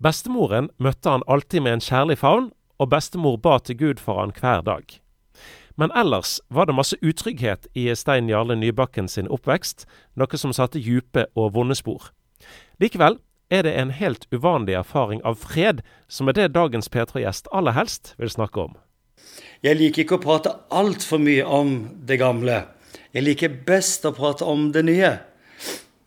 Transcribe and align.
Bestemoren 0.00 0.70
møtte 0.80 1.12
han 1.12 1.24
alltid 1.28 1.60
med 1.60 1.76
en 1.76 1.84
kjærlig 1.84 2.16
favn, 2.22 2.50
og 2.80 2.88
bestemor 2.88 3.36
ba 3.36 3.58
til 3.60 3.76
Gud 3.76 3.98
for 4.00 4.16
han 4.16 4.32
hver 4.32 4.62
dag. 4.64 4.96
Men 5.76 5.92
ellers 5.96 6.38
var 6.48 6.66
det 6.66 6.76
masse 6.76 6.96
utrygghet 7.04 7.68
i 7.76 7.86
Stein 7.94 8.28
Jarle 8.28 8.56
Nybakken 8.56 9.08
sin 9.08 9.28
oppvekst, 9.28 9.84
noe 10.16 10.40
som 10.40 10.56
satte 10.56 10.80
dype 10.80 11.26
og 11.36 11.52
vonde 11.56 11.76
spor. 11.76 12.08
Likevel 12.80 13.20
er 13.52 13.66
det 13.66 13.76
en 13.76 13.92
helt 13.92 14.24
uvanlig 14.32 14.78
erfaring 14.80 15.20
av 15.26 15.36
fred 15.42 15.84
som 16.08 16.28
er 16.28 16.38
det 16.38 16.52
dagens 16.56 16.88
P3-gjest 16.88 17.50
aller 17.52 17.76
helst 17.76 18.14
vil 18.16 18.32
snakke 18.32 18.68
om. 18.70 18.76
Jeg 19.60 19.76
liker 19.76 20.06
ikke 20.06 20.16
å 20.16 20.24
prate 20.24 20.56
altfor 20.72 21.20
mye 21.20 21.44
om 21.44 21.74
det 22.08 22.16
gamle. 22.22 22.62
Jeg 23.12 23.26
liker 23.26 23.58
best 23.68 24.06
å 24.08 24.16
prate 24.16 24.48
om 24.48 24.70
det 24.72 24.86
nye. 24.88 25.18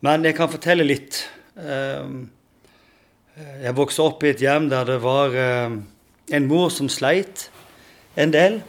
Men 0.02 0.26
jeg 0.26 0.34
kan 0.34 0.50
fortelle 0.50 0.86
litt. 0.86 1.28
Ehm, 1.54 2.32
jeg 3.34 3.74
vokste 3.74 4.04
opp 4.04 4.22
i 4.22 4.30
et 4.30 4.42
hjem 4.42 4.68
der 4.70 4.86
det 4.86 5.00
var 5.02 5.34
ehm, 5.34 5.80
en 6.30 6.46
mor 6.46 6.68
som 6.70 6.88
sleit 6.92 7.48
en 8.16 8.30
del. 8.34 8.60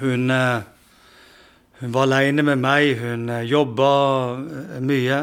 Hun, 0.00 0.30
eh, 0.34 0.62
hun 1.80 1.94
var 1.94 2.08
aleine 2.08 2.42
med 2.42 2.58
meg, 2.58 2.96
hun 2.98 3.28
eh, 3.30 3.46
jobba 3.46 3.90
eh, 4.40 4.80
mye. 4.82 5.20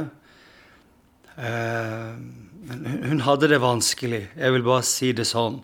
Hun 1.38 3.20
hadde 3.22 3.52
det 3.52 3.60
vanskelig. 3.62 4.24
Jeg 4.34 4.54
vil 4.56 4.64
bare 4.66 4.86
si 4.88 5.12
det 5.14 5.28
sånn. 5.30 5.60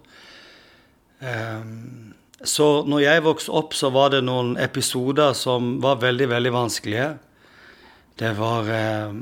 Så 2.43 2.67
når 2.85 3.01
jeg 3.01 3.23
vokste 3.25 3.55
opp, 3.57 3.73
så 3.73 3.89
var 3.95 4.11
det 4.13 4.21
noen 4.27 4.53
episoder 4.61 5.33
som 5.33 5.79
var 5.81 6.03
veldig, 6.03 6.27
veldig 6.29 6.51
vanskelige. 6.53 7.07
Det 8.19 8.35
var, 8.37 8.69
eh, 8.69 9.13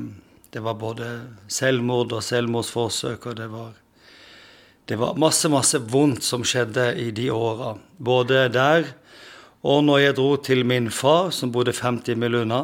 det 0.51 0.63
var 0.63 0.75
både 0.79 1.07
selvmord 1.47 2.11
og 2.11 2.23
selvmordsforsøk, 2.23 3.25
og 3.31 3.37
det 3.39 3.47
var, 3.51 3.73
det 4.89 4.97
var 4.99 5.19
masse, 5.19 5.49
masse 5.49 5.79
vondt 5.79 6.25
som 6.27 6.43
skjedde 6.43 6.89
i 6.99 7.09
de 7.15 7.29
åra. 7.31 7.75
Både 7.97 8.47
der 8.51 8.91
og 9.61 9.83
når 9.85 9.99
jeg 10.01 10.15
dro 10.17 10.29
til 10.41 10.63
min 10.65 10.89
far, 10.89 11.29
som 11.29 11.51
bodde 11.53 11.73
50 11.77 12.17
mil 12.17 12.39
unna, 12.41 12.63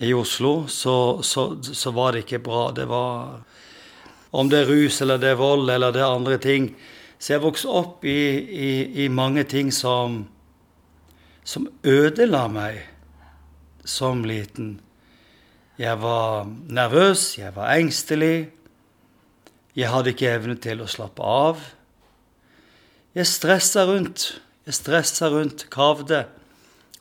i 0.00 0.14
Oslo, 0.16 0.64
så, 0.66 1.20
så, 1.22 1.50
så 1.60 1.90
var 1.92 2.16
det 2.16 2.24
ikke 2.24 2.40
bra. 2.40 2.70
Det 2.72 2.86
var 2.88 3.42
Om 4.32 4.48
det 4.48 4.62
er 4.62 4.70
rus 4.70 5.00
eller 5.02 5.18
det 5.18 5.34
er 5.34 5.36
vold 5.36 5.70
eller 5.70 5.92
det 5.92 6.00
er 6.00 6.14
andre 6.14 6.38
ting 6.38 6.70
så 7.20 7.34
jeg 7.34 7.42
vokste 7.44 7.68
opp 7.68 8.04
i, 8.08 8.20
i, 8.48 8.68
i 9.04 9.08
mange 9.12 9.42
ting 9.44 9.68
som, 9.74 10.22
som 11.44 11.66
ødela 11.84 12.46
meg 12.48 12.78
som 13.84 14.24
liten. 14.24 14.78
Jeg 15.80 15.96
var 16.02 16.44
nervøs, 16.68 17.38
jeg 17.38 17.54
var 17.56 17.70
engstelig. 17.72 18.50
Jeg 19.72 19.88
hadde 19.88 20.12
ikke 20.12 20.28
evne 20.28 20.56
til 20.60 20.82
å 20.84 20.88
slappe 20.90 21.24
av. 21.24 21.62
Jeg 23.16 23.24
stressa 23.30 23.86
rundt. 23.88 24.26
Jeg 24.68 24.76
stressa 24.76 25.30
rundt, 25.32 25.64
kravde. 25.72 26.18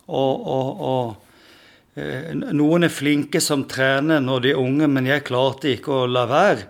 Og, 0.08 0.48
og, 0.48 0.80
og 0.80 2.00
eh, 2.00 2.32
noen 2.32 2.88
er 2.88 2.94
flinke 2.94 3.42
som 3.44 3.66
trener 3.68 4.24
når 4.24 4.46
de 4.46 4.54
er 4.54 4.62
unge, 4.64 4.88
men 4.88 5.12
jeg 5.12 5.26
klarte 5.28 5.74
ikke 5.74 5.98
å 5.98 6.08
la 6.08 6.24
være. 6.30 6.64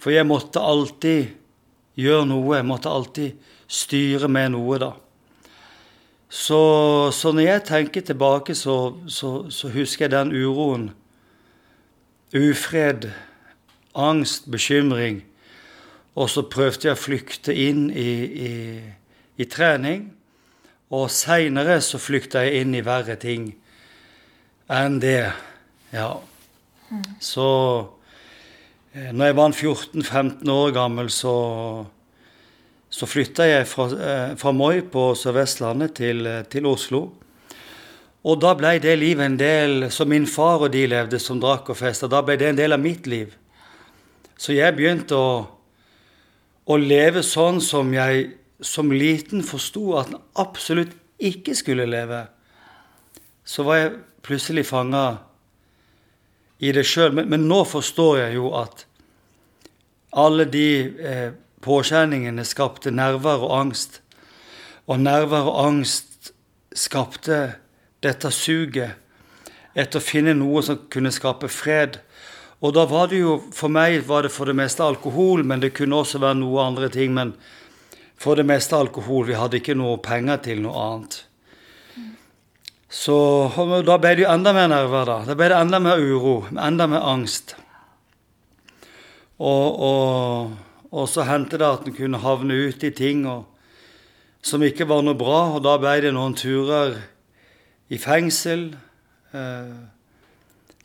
For 0.00 0.16
jeg 0.16 0.24
måtte 0.30 0.64
alltid 0.64 1.28
gjøre 2.00 2.24
noe. 2.32 2.56
Jeg 2.56 2.70
måtte 2.72 2.96
alltid 2.96 3.52
styre 3.68 4.32
med 4.32 4.54
noe, 4.56 4.80
da. 4.80 4.90
Så, 6.32 6.58
så 7.12 7.36
når 7.36 7.44
jeg 7.44 7.66
tenker 7.68 8.08
tilbake, 8.08 8.56
så, 8.56 8.96
så, 9.12 9.50
så, 9.52 9.68
husker 9.76 10.08
jeg 10.08 10.16
den 10.16 10.32
uroen. 10.32 10.88
Ufred, 12.34 13.10
angst, 13.94 14.50
bekymring. 14.50 15.22
Og 16.16 16.30
så 16.32 16.44
prøvde 16.48 16.88
jeg 16.88 16.96
å 16.96 17.00
flykte 17.00 17.54
inn 17.56 17.86
i, 17.90 18.12
i, 18.48 18.52
i 19.40 19.48
trening. 19.48 20.10
Og 20.92 21.08
seinere 21.12 21.80
så 21.84 22.00
flykta 22.00 22.44
jeg 22.44 22.64
inn 22.64 22.76
i 22.76 22.84
verre 22.84 23.16
ting 23.20 23.50
enn 24.72 25.00
det. 25.00 25.32
Ja. 25.92 26.14
Så 27.20 27.48
Eh, 28.92 29.08
når 29.12 29.30
jeg 29.30 29.36
var 29.36 29.52
14-15 29.56 30.50
år 30.52 30.72
gammel, 30.76 31.08
så, 31.10 31.32
så 32.92 33.06
flytta 33.08 33.46
jeg 33.48 33.68
fra, 33.70 33.86
eh, 33.88 34.32
fra 34.36 34.52
Moi 34.52 34.82
på 34.84 35.06
Sør-Vestlandet 35.16 35.94
til, 35.96 36.26
eh, 36.28 36.42
til, 36.44 36.68
Oslo. 36.68 37.06
Og 38.22 38.38
da 38.38 38.52
ble 38.54 38.76
det 38.82 38.94
livet 39.00 39.26
en 39.26 39.38
del 39.38 39.88
som 39.90 40.10
min 40.10 40.28
far 40.30 40.62
og 40.62 40.70
de 40.74 40.84
levde, 40.86 41.18
som 41.18 41.40
drakk 41.42 41.72
og 41.74 41.78
festa. 41.80 42.06
Da 42.06 42.22
ble 42.22 42.36
det 42.38 42.52
en 42.52 42.60
del 42.60 42.76
av 42.76 42.82
mitt 42.82 43.08
liv. 43.10 43.34
Så 44.38 44.54
jeg 44.54 44.76
begynte 44.78 45.18
å, 45.18 45.32
å 46.70 46.76
leve 46.78 47.24
sånn 47.26 47.58
som 47.62 47.90
jeg 47.94 48.30
som 48.62 48.92
liten 48.94 49.42
forsto 49.42 49.96
at 49.98 50.12
en 50.12 50.20
absolutt 50.38 50.94
ikke 51.22 51.54
skulle 51.58 51.86
leve. 51.86 52.24
Så 53.44 53.66
var 53.66 53.80
jeg 53.80 53.96
plutselig 54.22 54.68
fanga 54.70 55.06
i 56.62 56.70
det 56.74 56.86
sjøl. 56.86 57.10
Men, 57.16 57.28
men, 57.30 57.48
nå 57.50 57.64
forstår 57.66 58.20
jeg 58.24 58.36
jo 58.38 58.52
at 58.58 58.84
alle 60.14 60.46
de 60.46 60.68
eh, 61.02 61.28
påkjenningene 61.64 62.44
skapte 62.46 62.94
nerver 62.94 63.42
og 63.42 63.56
angst. 63.58 63.98
Og 64.86 65.02
nerver 65.02 65.50
og 65.50 65.58
angst 65.66 66.32
skapte 66.74 67.42
dette 68.02 68.30
suget 68.34 68.98
etter 69.74 70.00
å 70.00 70.04
finne 70.04 70.34
noe 70.36 70.62
som 70.64 70.80
kunne 70.92 71.12
skape 71.14 71.48
fred. 71.48 72.00
Og 72.62 72.74
da 72.76 72.84
var 72.86 73.08
det 73.10 73.22
jo 73.22 73.40
For 73.54 73.72
meg 73.72 74.04
var 74.06 74.26
det 74.26 74.32
for 74.34 74.46
det 74.46 74.54
meste 74.58 74.84
alkohol, 74.84 75.42
men 75.42 75.62
det 75.62 75.74
kunne 75.74 76.02
også 76.02 76.20
være 76.22 76.38
noe 76.42 76.62
andre 76.62 76.90
ting. 76.92 77.14
Men 77.14 77.34
for 78.22 78.38
det 78.38 78.46
meste 78.46 78.76
alkohol. 78.78 79.26
Vi 79.26 79.38
hadde 79.38 79.58
ikke 79.58 79.78
noe 79.78 79.98
penger 80.02 80.42
til 80.44 80.62
noe 80.62 80.86
annet. 80.86 81.22
Så 82.92 83.16
da 83.86 83.96
ble 83.96 84.12
det 84.14 84.26
jo 84.26 84.30
enda 84.30 84.52
mer 84.52 84.68
nerver, 84.68 85.08
da. 85.08 85.18
Da 85.26 85.36
ble 85.38 85.48
det 85.48 85.58
enda 85.58 85.80
mer 85.80 86.02
uro, 86.02 86.42
enda 86.52 86.86
mer 86.90 87.06
angst. 87.08 87.56
Og, 89.40 89.80
og, 89.88 90.52
og 90.92 91.08
så 91.08 91.24
hendte 91.26 91.58
det 91.58 91.66
at 91.66 91.88
en 91.88 91.96
kunne 91.96 92.20
havne 92.22 92.58
ut 92.68 92.84
i 92.84 92.92
ting 92.94 93.24
og, 93.26 93.48
som 94.44 94.62
ikke 94.62 94.86
var 94.90 95.02
noe 95.06 95.18
bra, 95.18 95.40
og 95.56 95.64
da 95.64 95.78
ble 95.80 95.96
det 96.04 96.12
noen 96.14 96.36
turer 96.36 96.98
i 97.92 97.98
fengsel. 98.00 98.70
Eh, 99.34 99.72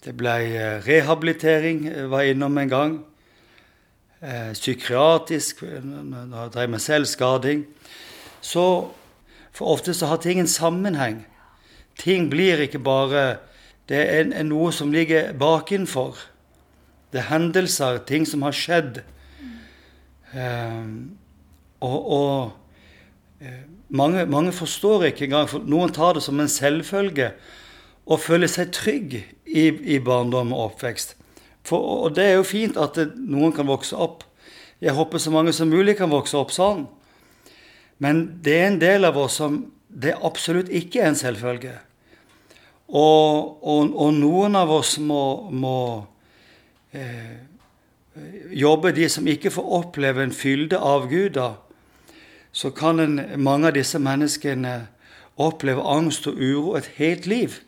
det 0.03 0.13
ble 0.17 0.35
eh, 0.51 0.79
rehabilitering, 0.83 1.85
jeg 1.87 2.09
var 2.11 2.27
innom 2.27 2.57
en 2.57 2.71
gang. 2.71 2.97
Eh, 4.19 4.51
psykiatrisk, 4.53 5.63
jeg 5.63 6.49
drev 6.53 6.69
med 6.69 6.83
selvskading. 6.83 7.65
Så 8.41 8.91
for 9.51 9.73
ofte 9.73 9.93
så 9.93 10.11
har 10.11 10.21
ting 10.21 10.39
en 10.39 10.51
sammenheng. 10.51 11.25
Ting 11.97 12.29
blir 12.29 12.67
ikke 12.67 12.79
bare 12.79 13.37
Det 13.87 14.01
er, 14.11 14.43
noe 14.43 14.71
som 14.75 14.91
ligger 14.91 15.31
bakenfor. 15.39 16.17
Det 17.13 17.21
er 17.21 17.29
hendelser, 17.29 18.01
ting 18.03 18.27
som 18.27 18.41
har 18.41 18.51
skjedd. 18.51 18.99
Og, 21.79 22.11
og 22.11 22.51
mange, 23.89 24.25
mange, 24.25 24.51
forstår 24.51 25.09
ikke 25.09 25.27
engang, 25.27 25.49
for 25.49 25.63
noen 25.67 25.93
tar 25.95 26.17
det 26.17 26.23
som 26.25 26.39
en 26.39 26.51
selvfølge 26.51 27.31
å 28.07 28.17
føle 28.19 28.47
seg 28.51 28.71
trygg 28.75 29.17
i, 29.19 29.67
i 29.67 29.99
barndom 30.03 30.53
og 30.55 30.73
oppvekst. 30.73 31.15
For, 31.67 31.83
og 32.07 32.15
det 32.15 32.25
er 32.25 32.37
jo 32.37 32.47
fint 32.47 32.79
at 32.79 32.95
det, 32.99 33.09
noen 33.19 33.55
kan 33.55 33.67
vokse 33.67 33.95
opp. 33.95 34.23
Jeg 34.83 34.95
håper 34.95 35.19
så 35.19 35.33
mange 35.33 35.53
som 35.55 35.71
mulig 35.71 35.97
kan 35.99 36.11
vokse 36.11 36.37
opp 36.39 36.53
sånn. 36.55 36.85
Men 38.03 38.39
det 38.45 38.55
er 38.55 38.69
en 38.69 38.79
del 38.81 39.07
av 39.09 39.17
oss 39.19 39.39
som 39.41 39.59
det 39.87 40.13
absolutt 40.23 40.69
ikke 40.69 41.01
er 41.01 41.11
en 41.11 41.19
selvfølge. 41.19 41.73
Og, 42.87 43.57
og, 43.67 43.91
og 43.91 44.13
noen 44.15 44.55
av 44.55 44.71
oss 44.71 44.95
må, 45.03 45.49
må 45.51 45.77
eh, 46.95 47.35
jobbe, 48.55 48.93
de 48.95 49.09
som 49.11 49.27
ikke 49.27 49.51
får 49.51 49.71
oppleve 49.81 50.23
en 50.23 50.35
fylde 50.35 50.79
av 50.79 51.09
guder. 51.11 51.57
Så 52.57 52.71
kan 52.73 52.99
en, 53.03 53.19
mange 53.37 53.69
av 53.69 53.75
disse 53.77 53.99
menneskene 54.01 54.87
oppleve 55.37 55.83
angst 55.85 56.25
og 56.29 56.39
uro 56.41 56.73
et 56.79 56.89
helt 56.97 57.27
liv. 57.29 57.59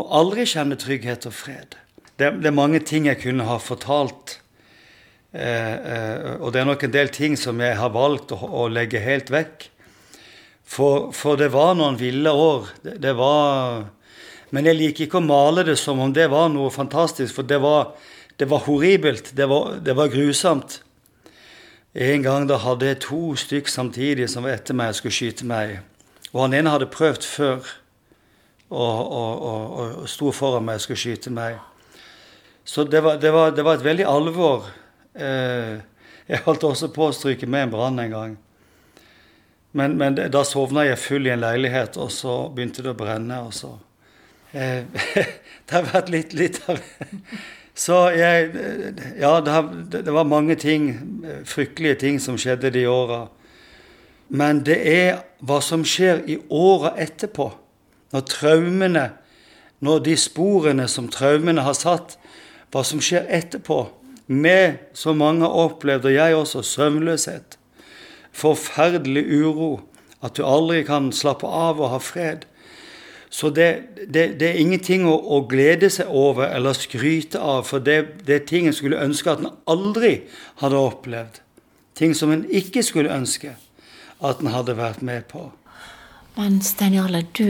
Og 0.00 0.08
aldri 0.20 0.46
kjenne 0.48 0.78
trygghet 0.80 1.26
og 1.28 1.36
fred. 1.36 1.76
Det, 2.16 2.30
det 2.40 2.48
er 2.48 2.56
mange 2.56 2.80
ting 2.80 3.08
jeg 3.10 3.20
kunne 3.20 3.44
ha 3.48 3.58
fortalt. 3.60 4.38
Eh, 5.32 5.74
eh, 5.74 6.30
og 6.40 6.54
det 6.54 6.62
er 6.62 6.70
nok 6.70 6.86
en 6.86 6.94
del 6.94 7.12
ting 7.12 7.36
som 7.36 7.60
jeg 7.60 7.76
har 7.76 7.92
valgt 7.92 8.32
å, 8.32 8.40
å 8.40 8.64
legge 8.72 9.02
helt 9.04 9.28
vekk. 9.34 9.68
For, 10.68 11.12
for, 11.16 11.36
det 11.40 11.50
var 11.52 11.76
noen 11.76 12.00
ville 12.00 12.32
år. 12.32 12.72
Det, 12.84 12.96
det 13.04 13.14
var 13.18 13.86
men 14.54 14.68
jeg 14.68 14.78
liker 14.78 15.04
ikke 15.04 15.20
å 15.20 15.26
male 15.26 15.64
det 15.66 15.76
som 15.76 15.98
om 16.00 16.12
det 16.14 16.28
var 16.32 16.48
noe 16.52 16.70
fantastisk, 16.72 17.34
for 17.36 17.48
det 17.48 17.58
var, 17.60 17.92
det 18.40 18.48
var 18.48 18.64
horribelt. 18.64 19.34
Det 19.36 19.48
var, 19.50 19.76
det 19.84 19.96
var, 19.98 20.08
grusomt. 20.12 20.80
En 21.98 22.22
gang 22.22 22.44
da 22.46 22.60
hadde 22.62 22.86
jeg 22.86 23.00
to 23.02 23.20
stykk 23.34 23.68
samtidig 23.72 24.28
som 24.30 24.44
var 24.46 24.54
etter 24.54 24.76
meg 24.78 24.92
og 24.92 24.98
skulle 25.00 25.16
skyte 25.16 25.46
meg. 25.48 25.80
Og 26.30 26.44
han 26.44 26.54
ene 26.54 26.70
hadde 26.70 26.86
prøvd 26.94 27.26
før 27.26 27.56
og, 28.68 29.00
og, 29.02 29.42
og, 29.42 29.80
og 30.04 30.10
sto 30.10 30.30
foran 30.30 30.68
meg 30.68 30.78
og 30.78 30.84
skulle 30.84 31.00
skyte 31.02 31.32
meg. 31.34 31.58
Så 32.68 32.84
det 32.86 33.00
var, 33.02 33.18
det 33.18 33.32
var, 33.34 33.50
det 33.56 33.64
var 33.66 33.80
et 33.80 33.86
veldig 33.86 34.06
alvor. 34.06 34.68
Eh, 35.18 35.80
jeg 36.28 36.44
holdt 36.44 36.68
også 36.68 36.92
på 36.94 37.08
å 37.08 37.16
stryke 37.16 37.48
med 37.50 37.66
en 37.66 37.74
brann 37.74 37.98
en 38.04 38.14
gang. 38.14 38.38
Men, 39.72 39.98
men, 39.98 40.18
da 40.30 40.44
sovna 40.46 40.84
jeg 40.86 41.00
full 41.02 41.26
i 41.26 41.32
en 41.32 41.42
leilighet, 41.42 41.98
og 41.98 42.12
så 42.14 42.44
begynte 42.54 42.84
det 42.84 42.94
å 42.94 42.98
brenne. 42.98 43.42
og 43.42 43.56
så... 43.56 43.74
Eh, 44.52 44.86
det 45.66 45.74
har 45.74 45.90
vært 45.90 46.14
litt, 46.14 46.36
litt 46.36 46.62
av 46.70 46.78
Så 47.78 48.08
jeg 48.16 48.50
Ja, 49.20 49.38
det, 49.40 49.92
det, 49.92 50.12
var 50.12 50.26
mange 50.26 50.54
ting, 50.54 50.90
fryktelige 51.44 51.94
ting, 51.94 52.20
som 52.20 52.38
skjedde 52.38 52.72
de 52.74 52.86
åra. 52.90 53.28
Men 54.28 54.64
det 54.66 54.78
er 54.82 55.22
hva 55.40 55.60
som 55.62 55.84
skjer 55.86 56.24
i 56.26 56.38
åra 56.50 56.96
etterpå. 56.98 57.52
Når 58.12 58.26
traumene, 58.26 59.04
når 59.80 60.02
de 60.04 60.16
sporene 60.18 60.88
som 60.88 61.08
traumene 61.08 61.62
har 61.62 61.76
satt, 61.78 62.18
hva 62.72 62.82
som 62.84 63.00
skjer 63.00 63.30
etterpå. 63.30 63.86
Med 64.26 64.82
så 64.92 65.14
mange 65.16 65.46
har 65.46 65.70
opplevd, 65.70 66.10
og 66.10 66.12
jeg 66.18 66.36
også, 66.36 66.62
søvnløshet 66.62 67.58
forferdelig 68.38 69.24
uro, 69.42 69.80
at 70.22 70.36
du 70.36 70.44
aldri 70.46 70.82
kan 70.86 71.10
slappe 71.14 71.46
av 71.46 71.80
og 71.80 71.92
ha 71.94 72.00
fred. 72.02 72.46
Så 73.30 73.50
det, 73.50 73.68
det, 74.08 74.40
det 74.40 74.48
er 74.48 74.60
ingenting 74.60 75.04
å, 75.08 75.12
å, 75.12 75.42
glede 75.48 75.90
seg 75.92 76.08
over 76.08 76.48
eller 76.48 76.76
skryte 76.76 77.40
av, 77.40 77.66
for 77.68 77.84
det, 77.84 78.24
det 78.24 78.34
er 78.34 78.46
ting 78.48 78.68
en 78.68 78.76
skulle 78.76 79.00
ønske 79.04 79.32
at 79.32 79.42
en 79.44 79.52
aldri 79.68 80.14
hadde 80.62 80.80
opplevd. 80.80 81.42
Ting 81.98 82.14
som 82.16 82.32
en 82.32 82.46
ikke 82.48 82.82
skulle 82.86 83.12
ønske 83.12 83.52
at 84.24 84.40
en 84.40 84.52
hadde 84.54 84.78
vært 84.78 85.04
med 85.04 85.28
på. 85.30 85.50
Men 86.38 86.60
Stein 86.64 86.96
Jarle, 86.96 87.24
du, 87.36 87.48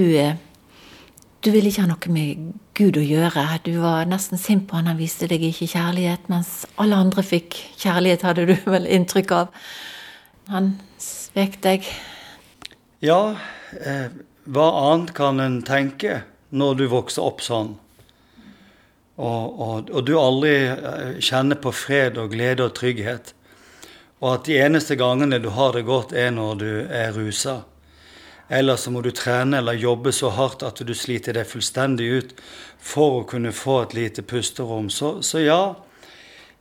du 1.45 1.51
ville 1.53 1.71
ikke 1.71 1.85
ha 1.85 1.91
noe 1.91 2.13
med 2.13 2.53
Gud 2.79 2.99
å 2.99 3.05
gjøre. 3.05 3.45
Du 3.67 3.75
var 3.83 4.09
nesten 4.09 4.41
sint 4.41 4.67
på 4.69 4.79
han, 4.79 4.89
han 4.91 4.99
viste 4.99 5.29
deg 5.31 5.45
ikke 5.45 5.69
kjærlighet, 5.75 6.27
mens 6.33 6.63
alle 6.81 6.99
andre 6.99 7.25
fikk 7.27 7.59
kjærlighet, 7.79 8.25
hadde 8.27 8.49
du 8.51 8.55
vel 8.67 8.89
inntrykk 8.99 9.35
av. 9.37 9.53
Han 10.49 10.73
svek 11.03 11.61
deg. 11.63 11.87
Ja, 13.05 13.37
eh, 13.79 14.09
hva 14.49 14.69
annet 14.93 15.13
kan 15.17 15.41
en 15.45 15.61
tenke 15.67 16.23
når 16.57 16.79
du 16.79 16.87
vokser 16.89 17.25
opp 17.27 17.43
sånn? 17.45 17.75
Og, 19.19 19.59
og, 19.61 19.91
og, 19.91 20.05
du 20.07 20.15
aldri 20.17 20.53
eh, 20.71 21.19
kjenner 21.21 21.59
på 21.59 21.73
fred 21.75 22.21
og 22.23 22.31
glede 22.33 22.69
og 22.69 22.77
trygghet. 22.79 23.35
Og 24.23 24.29
at 24.37 24.47
de 24.47 24.57
eneste 24.63 24.95
gangene 24.99 25.41
du 25.43 25.51
har 25.55 25.75
det 25.75 25.83
godt, 25.89 26.15
er 26.15 26.31
når 26.35 26.61
du 26.63 26.71
er 26.87 27.11
rusa. 27.17 27.61
Eller 28.49 28.79
så 28.81 28.93
må 28.95 29.03
du 29.05 29.11
trene 29.13 29.59
eller 29.59 29.77
jobbe 29.77 30.15
så 30.15 30.31
hardt 30.33 30.63
at 30.65 30.81
du 30.81 30.95
sliter 30.97 31.37
deg 31.37 31.51
fullstendig 31.51 32.07
ut 32.09 32.33
for 32.79 33.19
å 33.19 33.27
kunne 33.29 33.53
få 33.53 33.83
et 33.83 33.99
lite 33.99 34.25
pusterom. 34.25 34.89
Så, 34.89 35.19
så 35.27 35.43
ja, 35.43 35.63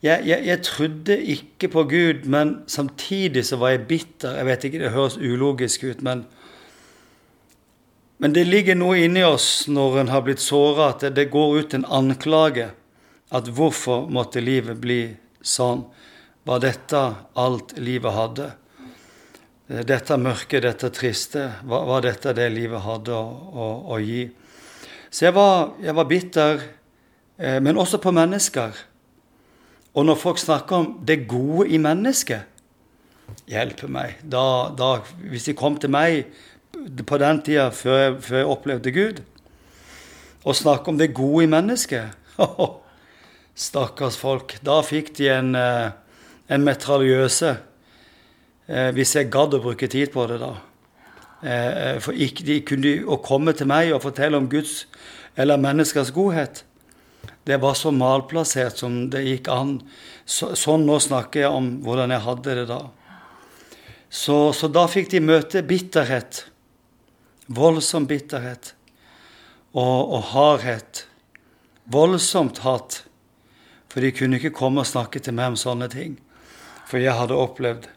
jeg, 0.03 0.25
jeg, 0.27 0.43
jeg, 0.49 0.63
trodde 0.67 1.17
ikke 1.37 1.69
på 1.71 1.85
Gud, 1.93 2.25
men 2.27 2.57
samtidig 2.67 3.45
så 3.47 3.61
var 3.61 3.77
jeg 3.77 3.87
bitter. 3.87 4.35
Jeg 4.41 4.49
vet 4.49 4.67
ikke, 4.67 4.81
Det 4.83 4.95
høres 4.97 5.21
ulogisk 5.21 5.87
ut, 5.87 6.03
men, 6.03 6.25
men 8.17 8.33
det 8.33 8.47
ligger 8.47 8.77
noe 8.77 8.97
inni 9.05 9.21
oss 9.23 9.67
når 9.69 9.99
en 10.01 10.09
har 10.09 10.23
blitt 10.25 10.41
såra, 10.41 10.89
at 10.93 11.05
det, 11.13 11.29
går 11.29 11.59
ut 11.59 11.75
en 11.77 11.85
anklage. 11.85 12.71
At 13.29 13.49
hvorfor 13.53 14.07
måtte 14.09 14.41
livet 14.41 14.79
bli 14.81 15.01
sånn? 15.43 15.83
Var 16.47 16.63
dette 16.63 17.01
alt 17.37 17.75
livet 17.77 18.15
hadde? 18.15 18.49
Dette 19.67 20.17
mørke, 20.17 20.61
dette 20.63 20.89
triste, 20.95 21.43
var 21.67 22.01
dette 22.05 22.31
det 22.33 22.47
livet 22.55 22.85
hadde 22.85 23.13
å, 23.13 23.23
å, 23.51 23.69
å 23.93 23.99
gi? 23.99 24.23
Så 25.11 25.27
jeg 25.27 25.35
var, 25.35 25.73
jeg 25.83 25.95
var 25.97 26.07
bitter, 26.07 26.63
eh, 27.37 27.59
men 27.63 27.77
også 27.77 27.99
på 28.01 28.13
mennesker. 28.15 28.79
Og 29.93 30.07
når 30.07 30.21
folk 30.21 30.39
snakker 30.39 30.77
om 30.77 30.93
det 31.05 31.25
gode 31.29 31.67
i 31.73 31.81
mennesket 31.81 32.53
Hjelpe 33.47 33.89
meg. 33.91 34.21
Da, 34.23 34.71
da, 34.71 35.01
hvis 35.27 35.49
de 35.49 35.55
kom 35.57 35.75
til 35.79 35.91
meg 35.91 36.29
på 37.07 37.19
den 37.21 37.41
tida 37.45 37.69
før 37.73 37.97
jeg, 38.01 38.13
før 38.27 38.37
jeg 38.41 38.51
opplevde 38.53 38.93
Gud, 38.95 39.23
Å 40.47 40.53
snakke 40.55 40.87
om 40.87 40.97
det 40.99 41.09
gode 41.11 41.43
i 41.43 41.49
mennesket 41.51 42.37
Stakkars 43.67 44.15
folk. 44.15 44.53
Da 44.63 44.77
fikk 44.85 45.09
de 45.17 45.27
en, 45.33 45.49
eh, 45.57 45.89
en 46.47 46.63
metraljøse. 46.63 47.57
Eh, 48.69 48.91
hvis 48.95 49.15
jeg 49.17 49.31
gadd 49.33 49.57
å 49.57 49.59
bruke 49.63 49.89
tid 49.91 50.13
på 50.13 50.23
det, 50.29 50.37
da. 50.39 50.53
Eh, 51.41 51.97
for 51.99 52.13
ikke, 52.13 52.45
de 52.47 52.61
kunne 52.63 52.93
å 53.03 53.17
komme 53.25 53.51
til 53.57 53.67
meg 53.67 53.91
og 53.91 54.05
fortelle 54.05 54.39
om 54.39 54.47
Guds 54.47 54.85
eller 55.35 55.59
menneskers 55.59 56.13
godhet 56.15 56.63
det 57.47 57.57
var 57.63 57.77
så 57.79 57.93
malplassert 57.95 58.81
som 58.81 59.05
det 59.11 59.23
gikk 59.23 59.47
an. 59.51 59.77
Så, 60.27 60.51
sånn 60.59 60.83
nå 60.87 60.99
snakker 60.99 61.45
jeg 61.45 61.55
om 61.55 61.69
hvordan 61.85 62.11
jeg 62.11 62.25
hadde 62.25 62.55
det 62.59 62.65
da. 62.67 62.81
Så, 64.09 64.51
så 64.55 64.67
da 64.71 64.83
fikk 64.91 65.13
de 65.13 65.23
møte 65.23 65.63
bitterhet. 65.67 66.43
Voldsom 67.47 68.07
bitterhet. 68.07 68.73
Og, 69.73 70.13
og 70.13 70.23
hardhet. 70.33 71.05
Voldsomt 71.91 72.63
hat. 72.65 73.03
For 73.87 74.03
de 74.03 74.11
kunne 74.11 74.39
ikke 74.39 74.55
komme 74.55 74.83
og 74.83 74.89
snakke 74.89 75.21
til 75.23 75.35
meg 75.37 75.53
om 75.53 75.59
sånne 75.59 75.87
ting. 75.91 76.17
For 76.87 76.99
jeg 77.01 77.15
hadde 77.15 77.37
opplevd 77.37 77.87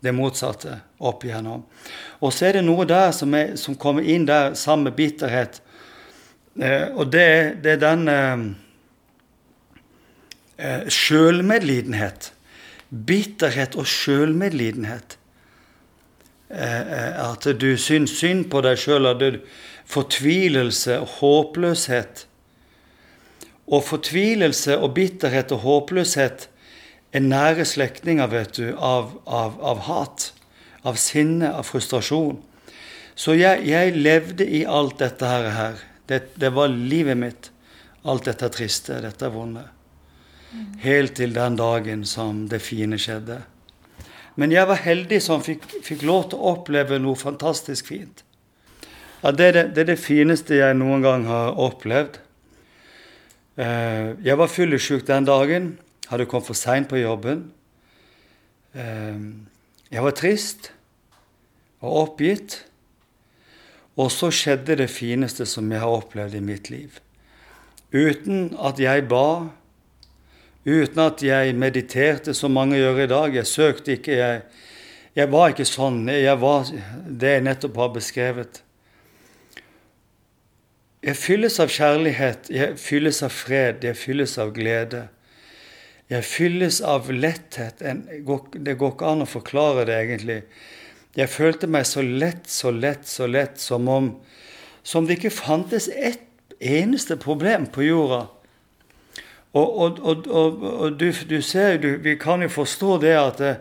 det 0.00 0.12
motsatte 0.16 0.78
opp 0.98 1.24
igjennom. 1.26 1.62
Og 2.24 2.32
så 2.32 2.48
er 2.48 2.58
det 2.58 2.64
noe 2.66 2.86
der 2.88 3.12
som, 3.16 3.34
er, 3.36 3.54
som 3.60 3.76
kommer 3.78 4.06
inn 4.06 4.26
der 4.28 4.54
sammen 4.58 4.88
med 4.88 4.96
bitterhet. 4.98 5.60
Eh, 6.56 6.88
og 6.94 7.12
det, 7.12 7.62
det 7.64 7.76
er 7.76 7.82
den 7.82 8.08
eh, 8.10 8.44
eh, 10.56 10.88
sjølmedlidenhet. 10.88 12.32
Bitterhet 12.90 13.76
og 13.78 13.86
sjølmedlidenhet. 13.88 15.19
Eh, 16.50 17.30
at 17.30 17.46
du 17.60 17.76
syns 17.78 18.16
synd 18.18 18.48
på 18.50 18.62
deg 18.66 18.78
sjøl. 18.80 19.06
Fortvilelse 19.90 20.98
og 21.02 21.16
håpløshet. 21.20 22.26
Og 23.70 23.84
fortvilelse 23.86 24.78
og 24.78 24.94
bitterhet 24.96 25.52
og 25.54 25.62
håpløshet 25.62 26.48
er 27.14 27.22
nære 27.22 27.66
slektninger 27.66 28.30
vet 28.30 28.54
du, 28.58 28.70
av, 28.74 29.14
av, 29.26 29.58
av, 29.62 29.84
hat, 29.86 30.30
av 30.86 30.98
sinne, 30.98 31.52
av 31.54 31.66
frustrasjon. 31.66 32.38
Så 33.14 33.34
jeg, 33.38 33.66
jeg 33.68 33.94
levde 33.98 34.46
i 34.46 34.64
alt 34.66 34.98
dette 35.02 35.26
her. 35.26 35.78
Det, 36.10 36.22
det 36.40 36.50
var 36.54 36.70
livet 36.70 37.18
mitt. 37.18 37.50
Alt 38.08 38.30
dette 38.30 38.48
triste, 38.54 38.98
dette 39.02 39.28
vonde. 39.30 39.66
Helt 40.82 41.14
til 41.18 41.34
den 41.36 41.58
dagen 41.58 42.06
som 42.08 42.46
det 42.50 42.62
fine 42.64 42.98
skjedde. 42.98 43.42
Men 44.38 44.52
jeg 44.54 44.68
var 44.70 44.82
heldig 44.84 45.20
som 45.22 45.42
fikk, 45.42 45.64
fikk 45.86 46.04
lov 46.06 46.30
til 46.30 46.38
å 46.38 46.54
oppleve 46.54 47.00
noe 47.02 47.18
fantastisk 47.18 47.90
fint. 47.90 48.24
Ja, 49.20 49.32
det, 49.36 49.46
er 49.46 49.52
det, 49.56 49.64
det, 49.74 49.82
er 49.82 49.88
det 49.92 50.00
fineste 50.00 50.56
jeg 50.60 50.76
noen 50.78 51.04
gang 51.04 51.26
har 51.28 51.58
opplevd. 51.60 52.20
Eh, 53.60 54.16
jeg 54.24 54.38
var 54.40 54.48
fyllesyk 54.48 55.04
den 55.08 55.28
dagen. 55.28 55.70
Hadde 56.08 56.28
kommet 56.30 56.48
for 56.48 56.58
seint 56.58 56.88
på 56.88 57.00
jobben. 57.02 57.50
Eh, 58.72 59.20
jeg 59.90 60.06
var 60.06 60.16
trist 60.16 60.72
og 61.82 61.96
oppgitt. 62.06 62.62
Og 64.00 64.08
så 64.14 64.30
skjedde 64.32 64.78
det 64.80 64.88
fineste 64.88 65.44
som 65.48 65.68
jeg 65.68 65.82
har 65.82 65.92
opplevd 66.00 66.38
i 66.38 66.44
mitt 66.44 66.70
liv. 66.72 67.00
Uten 67.92 68.54
at 68.62 68.78
jeg 68.80 69.08
ba, 69.10 69.50
uten 70.64 71.02
at 71.04 71.22
jeg 71.24 71.54
mediterte 71.56 72.34
som 72.36 72.54
mange 72.56 72.78
gjør 72.80 73.04
i 73.04 73.10
dag. 73.10 73.36
Jeg 73.40 73.48
søkte 73.48 73.94
ikke, 73.96 74.16
jeg, 74.16 74.42
jeg 75.16 75.30
var 75.32 75.52
ikke 75.52 75.68
sånn. 75.68 76.02
Jeg 76.12 76.36
var 76.40 76.72
det 77.06 77.36
jeg 77.36 77.46
nettopp 77.46 77.80
har 77.80 77.94
beskrevet. 77.94 78.62
Jeg 81.00 81.16
fylles 81.16 81.56
av 81.62 81.70
kjærlighet, 81.72 82.50
jeg 82.52 82.76
fylles 82.76 83.22
av 83.24 83.32
fred, 83.32 83.86
jeg 83.88 83.96
fylles 83.96 84.36
av 84.42 84.50
glede. 84.52 85.06
Jeg 86.10 86.26
fylles 86.26 86.80
av 86.84 87.08
letthet. 87.08 87.80
Det 87.80 88.74
går 88.76 88.92
ikke 88.92 89.08
an 89.08 89.24
å 89.24 89.30
forklare 89.30 89.86
det, 89.88 89.96
egentlig. 90.04 90.42
Jeg 91.16 91.32
følte 91.32 91.70
meg 91.70 91.86
så 91.88 92.04
lett, 92.04 92.44
så 92.50 92.70
lett, 92.74 93.08
så 93.08 93.26
lett, 93.30 93.56
som 93.62 93.88
om 93.88 94.12
som 94.82 95.06
det 95.06 95.18
ikke 95.18 95.32
fantes 95.34 95.88
ett 95.92 96.24
eneste 96.60 97.16
problem 97.20 97.66
på 97.72 97.84
jorda 97.84 98.24
og, 99.52 99.80
og, 99.82 100.26
og, 100.26 100.62
og 100.62 100.98
du, 100.98 101.08
du, 101.26 101.40
ser, 101.42 101.78
du, 101.82 101.96
vi 102.02 102.14
kan 102.20 102.42
jo 102.42 102.50
forstå 102.52 102.98
det 103.02 103.14
at 103.18 103.40
det, 103.42 103.54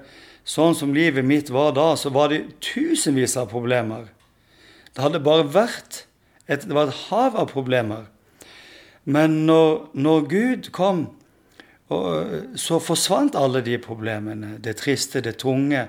sånn 0.50 0.76
som 0.78 0.94
livet 0.94 1.26
mitt 1.26 1.50
var 1.54 1.74
da, 1.78 1.92
så 1.98 2.12
var 2.14 2.32
det 2.34 2.44
tusenvis 2.64 3.36
av 3.38 3.50
problemer. 3.52 4.08
Det 4.94 5.04
hadde 5.06 5.22
bare 5.26 5.48
vært 5.50 6.04
et, 6.50 6.66
det 6.66 6.74
var 6.74 6.90
et 6.90 7.02
hav 7.10 7.38
av 7.38 7.50
problemer. 7.52 8.08
Men 9.10 9.44
når, 9.48 9.90
når 9.98 10.30
Gud 10.30 10.70
kom, 10.76 11.08
så 11.90 12.78
forsvant 12.82 13.38
alle 13.38 13.64
de 13.66 13.80
problemene. 13.82 14.58
Det 14.62 14.76
triste, 14.78 15.24
det 15.26 15.40
tunge, 15.42 15.88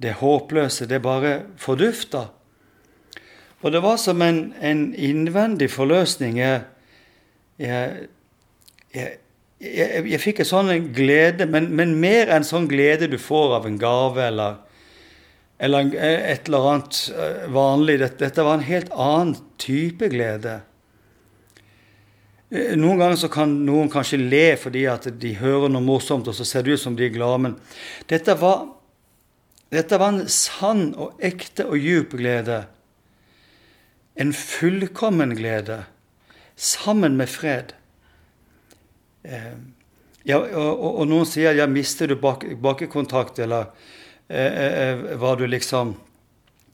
det 0.00 0.14
håpløse. 0.22 0.86
Det 0.88 1.02
bare 1.04 1.42
fordufta. 1.60 2.28
Og 3.60 3.72
det 3.74 3.82
var 3.84 3.98
som 4.00 4.22
en, 4.22 4.54
en 4.60 4.94
innvendig 4.94 5.68
forløsning. 5.74 6.38
Jeg, 6.38 6.62
jeg, 7.60 8.08
jeg, 8.94 9.18
jeg, 9.58 10.20
fikk 10.22 10.42
en 10.42 10.48
sånn 10.48 10.88
glede, 10.94 11.48
men, 11.50 11.68
men, 11.74 11.96
mer 12.00 12.30
enn 12.34 12.46
sånn 12.46 12.68
glede 12.70 13.10
du 13.10 13.18
får 13.20 13.58
av 13.58 13.66
en 13.68 13.78
gave 13.80 14.22
eller, 14.30 14.60
eller 15.58 15.92
et 15.98 16.48
eller 16.48 16.70
annet 16.72 17.00
eh, 17.10 17.44
vanlig. 17.54 17.98
Dette, 18.04 18.22
dette 18.22 18.46
var 18.46 18.58
en 18.58 18.68
helt 18.68 18.92
annen 18.94 19.34
type 19.60 20.10
glede. 20.12 20.60
Eh, 22.50 22.74
noen 22.78 23.02
ganger 23.02 23.18
så 23.20 23.30
kan 23.32 23.52
noen 23.66 23.90
kanskje 23.92 24.20
le 24.22 24.46
fordi 24.60 24.86
at 24.88 25.10
de 25.20 25.34
hører 25.40 25.72
noe 25.72 25.84
morsomt, 25.84 26.30
og 26.30 26.36
så 26.38 26.46
ser 26.48 26.64
det 26.64 26.78
ut 26.78 26.84
som 26.86 26.96
de 26.96 27.08
er 27.08 27.14
glade, 27.14 27.42
men 27.48 27.58
dette 28.08 28.38
var, 28.40 28.68
dette 29.74 29.98
var 30.00 30.14
en 30.14 30.32
sann 30.32 30.92
og 30.96 31.18
ekte 31.24 31.66
og 31.68 31.82
djup 31.82 32.16
glede. 32.20 32.62
En 34.18 34.32
fullkommen 34.34 35.34
glede, 35.38 35.82
sammen 36.56 37.18
med 37.18 37.30
fred. 37.30 37.74
Eh, 39.28 39.54
ja, 40.28 40.38
og, 40.40 40.84
og, 40.88 41.04
noen 41.08 41.28
sier 41.28 41.56
ja, 41.56 41.68
mister 41.70 42.08
du 42.10 42.16
bak, 42.20 42.44
bakkekontakt, 42.60 43.38
eller 43.44 43.70
eh, 44.28 44.44
eh, 44.46 44.78
eh, 44.88 45.02
var 45.20 45.38
du 45.40 45.46
liksom 45.48 45.96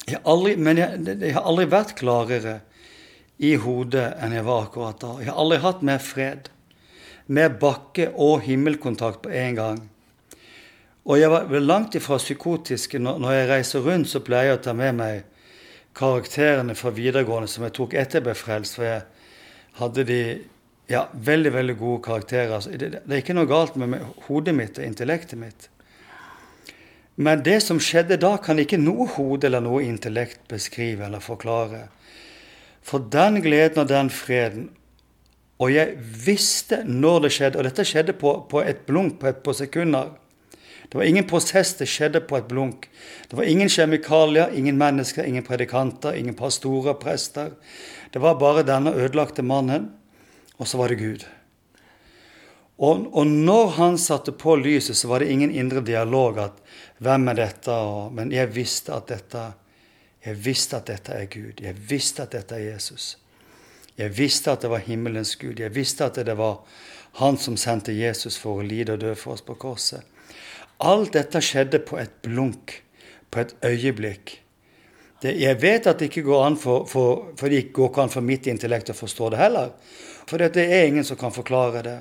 jeg 0.04 0.20
aldri, 0.28 0.56
Men 0.60 0.76
jeg, 0.76 1.00
jeg, 1.08 1.32
har 1.32 1.46
aldri 1.48 1.64
vært 1.72 1.94
klarere 1.96 2.58
i 3.40 3.54
hodet 3.56 4.04
enn 4.22 4.34
jeg 4.36 4.44
var 4.44 4.66
akkurat 4.66 4.98
da. 5.00 5.14
Jeg 5.22 5.30
har 5.30 5.38
aldri 5.40 5.58
hatt 5.62 5.80
mer 5.86 6.02
fred. 6.02 6.50
Mer 7.26 7.54
bakke- 7.60 8.10
og 8.12 8.44
himmelkontakt 8.44 9.22
på 9.24 9.32
en 9.32 9.56
gang. 9.56 9.78
Og 11.08 11.18
jeg 11.20 11.32
var 11.32 11.48
langt 11.60 11.96
ifra 11.96 12.18
psykotisk. 12.20 12.98
Når 13.00 13.32
jeg 13.32 13.48
reiser 13.48 13.86
rundt, 13.86 14.10
så 14.12 14.20
pleier 14.24 14.52
jeg 14.52 14.58
å 14.58 14.64
ta 14.68 14.76
med 14.76 15.00
meg 15.00 15.24
karakterene 15.96 16.76
fra 16.76 16.92
videregående 16.92 17.48
som 17.48 17.64
jeg 17.64 17.76
tok 17.80 17.96
etter 17.96 18.20
jeg 18.20 18.28
ble 18.28 18.36
frelst. 18.36 18.76
For 18.76 18.88
jeg 18.88 19.02
hadde 19.80 20.04
de 20.08 20.20
ja, 20.90 21.06
veldig 21.12 21.52
veldig 21.52 21.76
gode 21.78 22.02
karakterer. 22.04 22.56
Altså, 22.56 22.70
det, 22.70 22.90
det, 22.92 23.04
er 23.08 23.22
ikke 23.22 23.36
noe 23.36 23.48
galt 23.48 23.76
med, 23.80 23.94
med 23.94 24.24
hodet 24.26 24.54
mitt 24.56 24.78
og 24.80 24.84
intellektet 24.86 25.40
mitt. 25.40 25.68
Men 27.14 27.44
det 27.46 27.60
som 27.62 27.78
skjedde 27.80 28.18
da, 28.20 28.34
kan 28.42 28.58
ikke 28.58 28.80
noe 28.80 29.06
hode 29.14 29.46
eller 29.48 29.62
noe 29.64 29.84
intellekt 29.86 30.42
beskrive 30.50 31.06
eller 31.06 31.22
forklare. 31.22 31.86
For 32.84 33.06
den 33.12 33.40
gleden 33.44 33.84
og 33.84 33.88
den 33.88 34.10
freden 34.12 34.72
Og 35.62 35.70
jeg 35.70 35.94
visste 36.26 36.80
når 36.84 37.20
det 37.22 37.28
skjedde, 37.32 37.58
og 37.60 37.64
dette 37.64 37.84
skjedde 37.86 38.12
på, 38.18 38.32
på 38.50 38.58
et 38.66 38.80
blunk, 38.88 39.20
på, 39.20 39.28
et, 39.30 39.36
på 39.38 39.52
sekunder. 39.54 40.08
Det 40.90 40.98
var 40.98 41.06
ingen 41.06 41.28
prosess, 41.30 41.76
det 41.78 41.86
skjedde 41.88 42.24
på 42.26 42.40
et 42.40 42.48
blunk. 42.50 42.88
Det 43.30 43.38
var 43.38 43.46
ingen 43.46 43.70
kjemikalier, 43.70 44.50
ingen 44.50 44.76
mennesker, 44.76 45.22
ingen 45.24 45.46
predikanter, 45.46 46.18
ingen 46.18 46.34
pastorer, 46.34 46.98
prester. 46.98 47.54
Det 48.10 48.18
var 48.20 48.34
bare 48.42 48.66
denne 48.66 48.92
ødelagte 48.98 49.46
mannen 49.46 49.92
og 50.58 50.68
så 50.68 50.78
var 50.78 50.92
det 50.92 51.00
Gud. 51.00 51.24
Og, 52.76 53.06
og, 53.14 53.26
når 53.26 53.68
han 53.76 53.98
satte 53.98 54.32
på 54.34 54.56
lyset, 54.58 54.96
så 54.98 55.08
var 55.08 55.22
det 55.22 55.30
ingen 55.30 55.50
indre 55.50 55.80
dialog 55.80 56.38
at 56.38 56.52
'Hvem 56.98 57.28
er 57.28 57.34
dette?' 57.34 57.70
Og, 57.70 58.12
men 58.12 58.32
jeg 58.32 58.54
visste 58.54 58.94
at 58.94 59.08
dette 59.08 59.52
jeg 60.24 60.40
visste 60.40 60.76
at 60.76 60.86
dette 60.88 61.12
er 61.12 61.26
Gud. 61.28 61.60
Jeg 61.60 61.76
visste 61.90 62.24
at 62.24 62.32
dette 62.32 62.56
er 62.56 62.72
Jesus. 62.72 63.18
Jeg 63.98 64.16
visste 64.16 64.52
at 64.52 64.62
det 64.64 64.70
var 64.70 64.78
himmelens 64.86 65.36
Gud. 65.36 65.60
Jeg 65.60 65.74
visste 65.74 66.04
at 66.04 66.14
det 66.14 66.36
var 66.38 66.64
Han 67.14 67.36
som 67.38 67.56
sendte 67.56 67.92
Jesus 67.92 68.34
for 68.38 68.58
å 68.58 68.66
lide 68.66 68.96
og 68.96 69.00
dø 69.04 69.12
for 69.14 69.36
oss 69.36 69.42
på 69.46 69.54
korset. 69.54 70.02
Alt 70.82 71.12
dette 71.14 71.38
skjedde 71.38 71.78
på 71.86 72.00
et 72.00 72.10
blunk, 72.26 72.82
på 73.30 73.38
et 73.38 73.54
øyeblikk. 73.62 74.40
Det, 75.24 75.32
jeg 75.40 75.56
vet 75.62 75.86
at 75.88 76.00
det 76.02 76.10
ikke 76.10 76.26
går 76.26 76.42
an 76.44 76.56
for, 76.60 76.84
for, 76.84 77.30
for 77.40 77.48
det 77.48 77.62
ikke 77.62 77.78
går 77.78 78.02
an 78.02 78.10
for 78.12 78.24
mitt 78.24 78.44
intellekt 78.50 78.90
å 78.92 78.96
forstå 78.96 79.30
det 79.32 79.38
heller. 79.40 79.70
For 80.28 80.40
det 80.40 80.60
er 80.60 80.88
ingen 80.88 81.06
som 81.08 81.16
kan 81.16 81.32
forklare 81.32 81.80
det. 81.84 82.00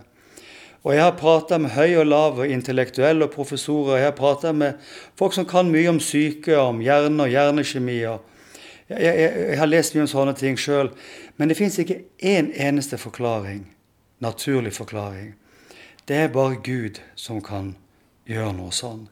Og 0.84 0.92
jeg 0.92 1.03
har 1.06 1.15
prata 1.15 1.56
med 1.63 1.72
høy 1.72 1.96
og 2.01 2.10
lav, 2.10 2.39
og 2.44 2.51
intellektuelle 2.51 3.30
og 3.30 3.32
professorer. 3.32 4.01
Jeg 4.01 4.10
har 4.10 4.18
prata 4.18 4.51
med 4.51 4.82
folk 5.20 5.36
som 5.36 5.48
kan 5.48 5.72
mye 5.72 5.94
om 5.94 6.01
syke, 6.03 6.58
om 6.60 6.82
hjerne 6.84 7.24
og 7.24 7.32
hjernekjemi. 7.32 7.96
jeg, 8.01 8.20
jeg, 8.89 9.13
jeg, 9.15 9.60
har 9.60 9.72
lest 9.72 9.96
mye 9.96 10.03
om 10.03 10.10
sånne 10.12 10.34
ting 10.36 10.60
sjøl. 10.60 10.92
Men 11.39 11.48
det 11.48 11.58
fins 11.58 11.80
ikke 11.80 12.01
én 12.20 12.51
eneste 12.51 13.00
forklaring, 13.00 13.63
naturlig 14.20 14.74
forklaring. 14.75 15.32
Det 16.08 16.18
er 16.25 16.27
bare 16.27 16.60
Gud 16.60 17.00
som 17.15 17.39
kan 17.39 17.77
gjøre 18.27 18.51
noe 18.60 18.75
sånn. 18.75 19.08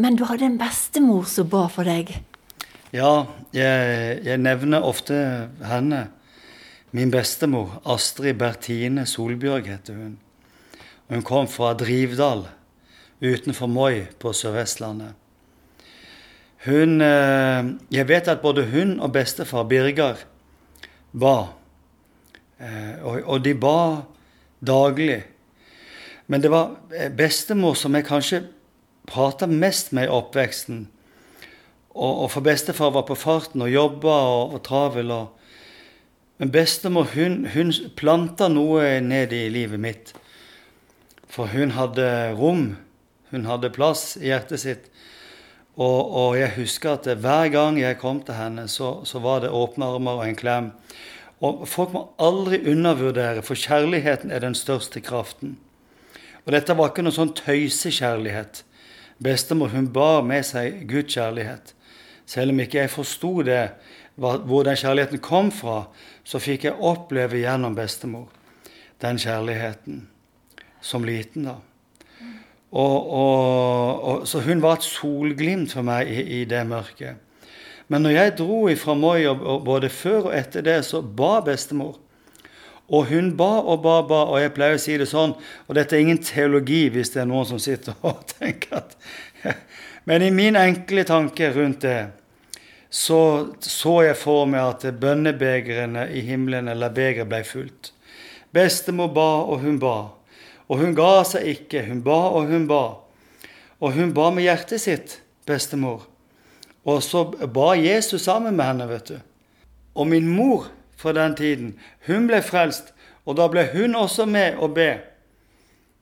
Men 0.00 0.16
du 0.16 0.24
hadde 0.24 0.48
en 0.48 0.56
bestemor 0.60 1.28
som 1.28 1.52
ba 1.52 1.66
for 1.68 1.84
deg? 1.84 2.16
Ja, 2.94 3.26
jeg, 3.50 4.20
jeg 4.22 4.38
nevner 4.38 4.84
ofte 4.86 5.16
henne. 5.66 6.06
Min 6.94 7.10
bestemor, 7.10 7.80
Astrid 7.82 8.38
Bertine 8.38 9.06
Solbjørg, 9.10 9.66
heter 9.66 9.98
hun. 9.98 10.14
Hun 11.10 11.24
kom 11.26 11.48
fra 11.50 11.72
Drivdal 11.74 12.46
utenfor 13.20 13.66
Moi 13.66 14.06
på 14.22 14.30
Sør-Vestlandet. 14.32 15.14
Hun 16.66 17.00
eh, 17.02 17.68
Jeg 17.94 18.08
vet 18.08 18.28
at 18.28 18.42
både 18.42 18.66
hun 18.70 18.98
og 19.00 19.12
bestefar 19.12 19.66
Birger 19.66 20.22
ba. 21.12 21.36
Eh, 22.58 23.02
og 23.02 23.44
de 23.44 23.54
ba 23.54 24.02
daglig. 24.62 25.24
Men 26.26 26.42
det 26.42 26.50
var 26.50 26.76
eh, 26.94 27.10
bestemor 27.10 27.74
som 27.74 27.94
jeg 27.94 28.06
kanskje 28.06 28.46
prata 29.06 29.46
mest 29.46 29.92
med 29.92 30.06
i 30.06 30.14
oppveksten. 30.14 30.86
Og, 31.96 32.26
for 32.30 32.44
bestefar 32.44 32.92
var 32.92 33.06
på 33.08 33.16
farten 33.16 33.64
og 33.64 33.72
jobba 33.72 34.12
og, 34.12 34.54
og 34.58 34.62
travel. 34.66 35.10
og 35.10 35.36
men 36.38 36.52
bestemor 36.52 37.08
hun, 37.14 37.46
hun 37.54 37.72
planta 37.96 38.48
noe 38.52 38.98
ned 39.00 39.32
i 39.32 39.46
livet 39.48 39.80
mitt. 39.80 40.12
For 41.32 41.48
hun 41.48 41.72
hadde 41.76 42.08
rom, 42.36 42.74
hun 43.32 43.48
hadde 43.48 43.72
plass 43.72 44.18
i 44.20 44.28
hjertet 44.28 44.60
sitt. 44.60 44.90
Og, 45.76 46.00
og 46.08 46.36
jeg 46.36 46.54
husker 46.56 46.96
at 46.96 47.08
hver 47.20 47.48
gang 47.52 47.80
jeg 47.80 47.98
kom 48.00 48.20
til 48.24 48.36
henne, 48.36 48.66
så, 48.68 48.98
så 49.08 49.20
var 49.24 49.42
det 49.44 49.52
åpne 49.52 49.88
armer 49.96 50.20
og 50.20 50.28
en 50.28 50.38
klem. 50.38 50.70
Og 51.44 51.66
folk 51.68 51.92
må 51.92 52.06
aldri 52.20 52.62
undervurdere, 52.68 53.44
for 53.44 53.56
kjærligheten 53.60 54.32
er 54.32 54.44
den 54.44 54.56
største 54.56 55.02
kraften. 55.04 55.58
Og 56.44 56.52
dette 56.54 56.76
var 56.76 56.92
ikke 56.92 57.04
noe 57.04 57.16
sånn 57.16 57.34
tøysekjærlighet. 57.36 58.62
Bestemor 59.24 59.72
hun 59.72 59.88
bar 59.92 60.22
med 60.24 60.44
seg 60.48 60.84
Guds 60.88 61.16
kjærlighet. 61.16 61.75
Selv 62.26 62.52
om 62.52 62.60
ikke 62.60 62.82
jeg 62.82 62.90
forsto 62.90 63.32
det, 63.46 63.62
hvor 64.16 64.64
den 64.66 64.76
kjærligheten 64.76 65.22
kom 65.22 65.52
fra, 65.54 65.84
så 66.26 66.40
fikk 66.42 66.66
jeg 66.66 66.80
oppleve 66.80 67.38
gjennom 67.42 67.76
bestemor 67.76 68.26
den 69.02 69.18
kjærligheten 69.20 70.06
som 70.80 71.04
liten, 71.04 71.50
da. 71.50 71.56
Og, 72.76 73.10
og, 73.12 74.02
og, 74.02 74.24
så 74.28 74.40
hun 74.44 74.60
var 74.60 74.78
et 74.78 74.88
solglimt 74.88 75.72
for 75.72 75.86
meg 75.86 76.10
i, 76.10 76.24
i 76.40 76.44
det 76.48 76.64
mørket. 76.68 77.22
Men 77.88 78.02
når 78.02 78.16
jeg 78.16 78.34
dro 78.40 78.58
ifra 78.68 78.96
Moi, 78.98 79.22
og 79.28 79.62
både 79.64 79.88
før 79.92 80.28
og 80.28 80.34
etter 80.36 80.64
det, 80.66 80.80
så 80.84 81.00
ba 81.00 81.38
bestemor. 81.46 82.00
Og 82.86 83.08
hun 83.10 83.32
ba 83.38 83.62
og 83.62 83.80
ba, 83.82 83.96
ba, 84.06 84.20
og 84.30 84.38
jeg 84.40 84.52
pleier 84.54 84.78
å 84.78 84.82
si 84.82 84.94
det 84.98 85.08
sånn, 85.10 85.34
og 85.66 85.74
dette 85.74 85.96
er 85.96 86.04
ingen 86.04 86.20
teologi 86.22 86.84
hvis 86.94 87.10
det 87.14 87.24
er 87.24 87.30
noen 87.30 87.48
som 87.48 87.58
sitter 87.62 87.96
og 88.06 88.22
tenker 88.36 88.82
at 88.82 88.94
Men 90.06 90.22
i 90.22 90.30
min 90.30 90.54
enkle 90.58 91.02
tanke 91.02 91.50
rundt 91.50 91.82
det, 91.82 92.12
så 92.90 93.50
så 93.60 93.96
jeg 94.06 94.18
for 94.20 94.46
meg 94.46 94.62
at 94.62 95.00
bønnebegrene 95.00 96.06
i 96.14 96.22
himmelen 96.28 96.70
eller 96.70 96.94
begeret 96.94 97.26
ble 97.26 97.42
fullt. 97.44 97.90
Bestemor 98.54 99.10
ba, 99.14 99.30
og 99.50 99.64
hun 99.66 99.80
ba. 99.82 99.96
Og 100.70 100.78
hun 100.78 100.94
ga 100.94 101.24
seg 101.26 101.50
ikke. 101.50 101.82
Hun 101.88 102.04
ba, 102.06 102.20
og 102.38 102.46
hun 102.50 102.68
ba. 102.70 102.84
Og 103.82 103.98
hun 103.98 104.14
ba 104.14 104.30
med 104.30 104.46
hjertet 104.46 104.82
sitt, 104.82 105.18
bestemor. 105.46 106.06
Og 106.86 107.02
så 107.02 107.24
ba 107.26 107.74
Jesus 107.74 108.24
sammen 108.30 108.56
med 108.56 108.70
henne, 108.70 108.86
vet 108.88 109.10
du. 109.10 109.18
Og 109.98 110.06
min 110.06 110.28
mor 110.30 110.70
fra 110.96 111.12
den 111.16 111.36
tiden, 111.36 111.74
hun 112.06 112.28
ble 112.30 112.40
frelst. 112.42 112.92
Og 113.26 113.36
da 113.38 113.48
ble 113.50 113.66
hun 113.72 113.96
også 113.98 114.26
med 114.30 114.58
å 114.62 114.68
be 114.70 114.90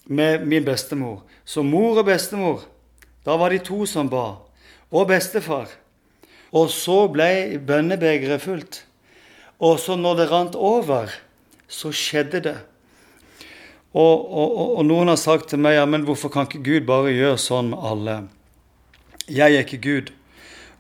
med 0.04 0.44
min 0.46 0.64
bestemor. 0.64 1.22
Så 1.44 1.64
mor 1.64 1.98
og 1.98 2.08
bestemor, 2.08 2.66
da 3.24 3.38
var 3.40 3.52
de 3.52 3.62
to 3.64 3.86
som 3.88 4.10
ba. 4.12 4.36
Og 4.92 5.08
bestefar. 5.08 5.70
Og 6.54 6.68
så 6.70 7.06
ble 7.10 7.58
bønnebegeret 7.66 8.44
fullt. 8.44 8.84
Og 9.58 9.80
så 9.80 9.96
når 9.96 10.20
det 10.20 10.30
rant 10.30 10.54
over, 10.54 11.10
så 11.68 11.90
skjedde 11.94 12.42
det. 12.44 12.56
Og, 13.94 14.26
og, 14.26 14.76
og, 14.76 14.82
noen 14.86 15.12
har 15.12 15.18
sagt 15.20 15.52
til 15.52 15.60
meg 15.62 15.76
ja, 15.76 15.84
men 15.86 16.02
hvorfor 16.06 16.32
kan 16.34 16.48
ikke 16.48 16.64
Gud 16.66 16.86
bare 16.88 17.14
gjøre 17.14 17.38
sånn 17.38 17.70
med 17.70 17.84
alle? 17.90 18.16
Jeg 19.30 19.54
er 19.54 19.62
ikke 19.62 19.78
Gud, 19.84 20.10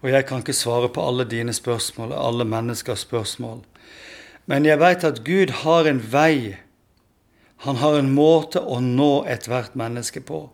og 0.02 0.10
jeg 0.10 0.26
kan 0.26 0.42
ikke 0.42 0.56
svare 0.56 0.90
på 0.92 1.02
alle 1.02 1.24
dine 1.30 1.54
spørsmål, 1.54 2.12
alle 2.12 2.44
menneskers 2.44 3.06
spørsmål. 3.06 3.62
Men 4.50 4.66
jeg 4.68 4.80
veit 4.80 5.04
at 5.06 5.22
Gud 5.24 5.52
har 5.64 5.88
en 5.88 6.00
vei. 6.00 6.56
Han 7.64 7.80
har 7.80 7.98
en 7.98 8.12
måte 8.12 8.60
å 8.60 8.80
nå 8.84 9.24
ethvert 9.30 9.76
menneske 9.78 10.20
på. 10.20 10.46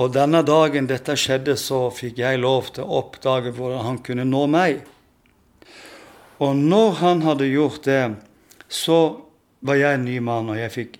Og 0.00 0.12
denne 0.12 0.40
dagen 0.44 0.88
dette 0.88 1.16
skjedde, 1.20 1.56
så 1.60 1.86
fikk 1.92 2.20
jeg 2.22 2.40
lov 2.40 2.72
til 2.72 2.84
å 2.84 3.02
oppdage 3.02 3.52
hvordan 3.56 3.84
han 3.86 4.00
kunne 4.04 4.24
nå 4.28 4.46
meg. 4.48 4.82
Og 6.42 6.56
når 6.56 6.96
han 7.02 7.22
hadde 7.26 7.50
gjort 7.52 7.84
det, 7.86 8.02
så 8.72 8.98
var 9.60 9.78
jeg 9.78 9.98
en 9.98 10.06
ny 10.08 10.18
mann, 10.24 10.50
og 10.50 10.60
jeg 10.60 10.74
fikk 10.74 10.98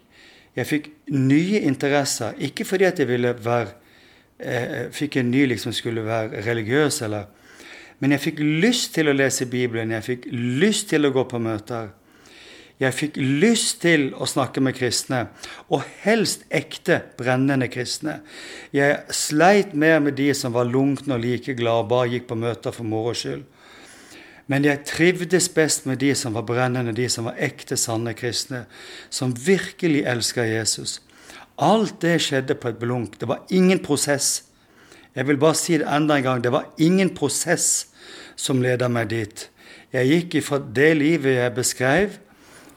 Jeg 0.53 0.69
fikk 0.69 0.89
nye 1.09 1.63
interesser. 1.65 2.35
Ikke 2.37 2.67
fordi 2.69 2.85
at 2.85 2.99
jeg 3.01 3.09
ville 3.09 3.31
være 3.33 3.71
eh, 4.37 4.91
fikk 4.93 5.17
en 5.17 5.31
ny 5.33 5.47
liksom 5.49 5.73
skulle 5.73 6.05
være 6.05 6.43
religiøs, 6.45 6.99
eller 7.07 7.31
Men 8.03 8.17
jeg 8.17 8.25
fikk 8.25 8.41
lyst 8.43 8.97
til 8.97 9.07
å 9.09 9.15
lese 9.15 9.47
Bibelen. 9.47 9.95
Jeg 9.95 10.03
fikk 10.03 10.25
lyst 10.35 10.89
til 10.91 11.07
å 11.07 11.13
gå 11.15 11.23
på 11.31 11.39
møter. 11.39 11.93
Jeg 12.83 12.97
fikk 12.99 13.19
lyst 13.21 13.77
til 13.85 14.09
å 14.19 14.27
snakke 14.27 14.59
med 14.65 14.75
kristne, 14.75 15.29
og 15.71 15.85
helst 16.03 16.43
ekte, 16.51 16.99
brennende 17.15 17.69
kristne. 17.71 18.17
Jeg 18.75 19.05
sleit 19.15 19.77
mer 19.79 20.01
med 20.03 20.17
de 20.19 20.33
som 20.35 20.55
var 20.57 20.67
lunkne 20.67 21.15
og 21.15 21.23
like 21.23 21.55
glade 21.55 21.85
og 21.85 21.93
bare 21.93 22.11
gikk 22.11 22.27
på 22.33 22.41
møter 22.43 22.75
for 22.75 22.89
moro 22.89 23.13
skyld. 23.15 23.45
Men 24.51 24.67
jeg 24.67 24.83
trivdes 24.89 25.47
best 25.55 25.87
med 25.87 26.01
de 26.03 26.11
som 26.19 26.35
var 26.35 26.49
brennende, 26.49 26.97
de 26.97 27.07
som 27.13 27.29
var 27.31 27.39
ekte, 27.39 27.79
sanne 27.79 28.17
kristne, 28.19 28.65
som 29.15 29.31
virkelig 29.31 30.03
elsker 30.11 30.51
Jesus. 30.51 30.99
Alt 31.63 32.01
det 32.03 32.19
skjedde 32.25 32.59
på 32.59 32.73
et 32.73 32.83
blunk. 32.83 33.15
Det 33.21 33.31
var 33.31 33.47
ingen 33.55 33.79
prosess. 33.85 34.49
Jeg 35.15 35.29
vil 35.29 35.39
bare 35.39 35.61
si 35.61 35.79
det 35.79 35.87
enda 35.87 36.19
en 36.19 36.27
gang. 36.27 36.43
Det 36.43 36.51
var 36.51 36.67
ingen 36.83 37.15
prosess 37.15 37.92
som 38.43 38.63
leda 38.63 38.89
meg 38.91 39.13
dit. 39.13 39.47
Jeg 39.95 40.11
gikk 40.11 40.39
ifra 40.41 40.59
det 40.59 40.91
livet 40.99 41.39
jeg 41.39 41.55
beskrev, 41.55 42.19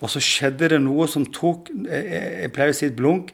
og 0.03 0.12
så 0.12 0.22
skjedde 0.22 0.69
det 0.75 0.81
noe 0.84 1.07
som 1.10 1.24
tok 1.34 1.72
jeg 1.88 2.51
pleier 2.53 2.74
å 2.74 2.77
si 2.77 2.89
et 2.89 2.98
blunk, 2.98 3.31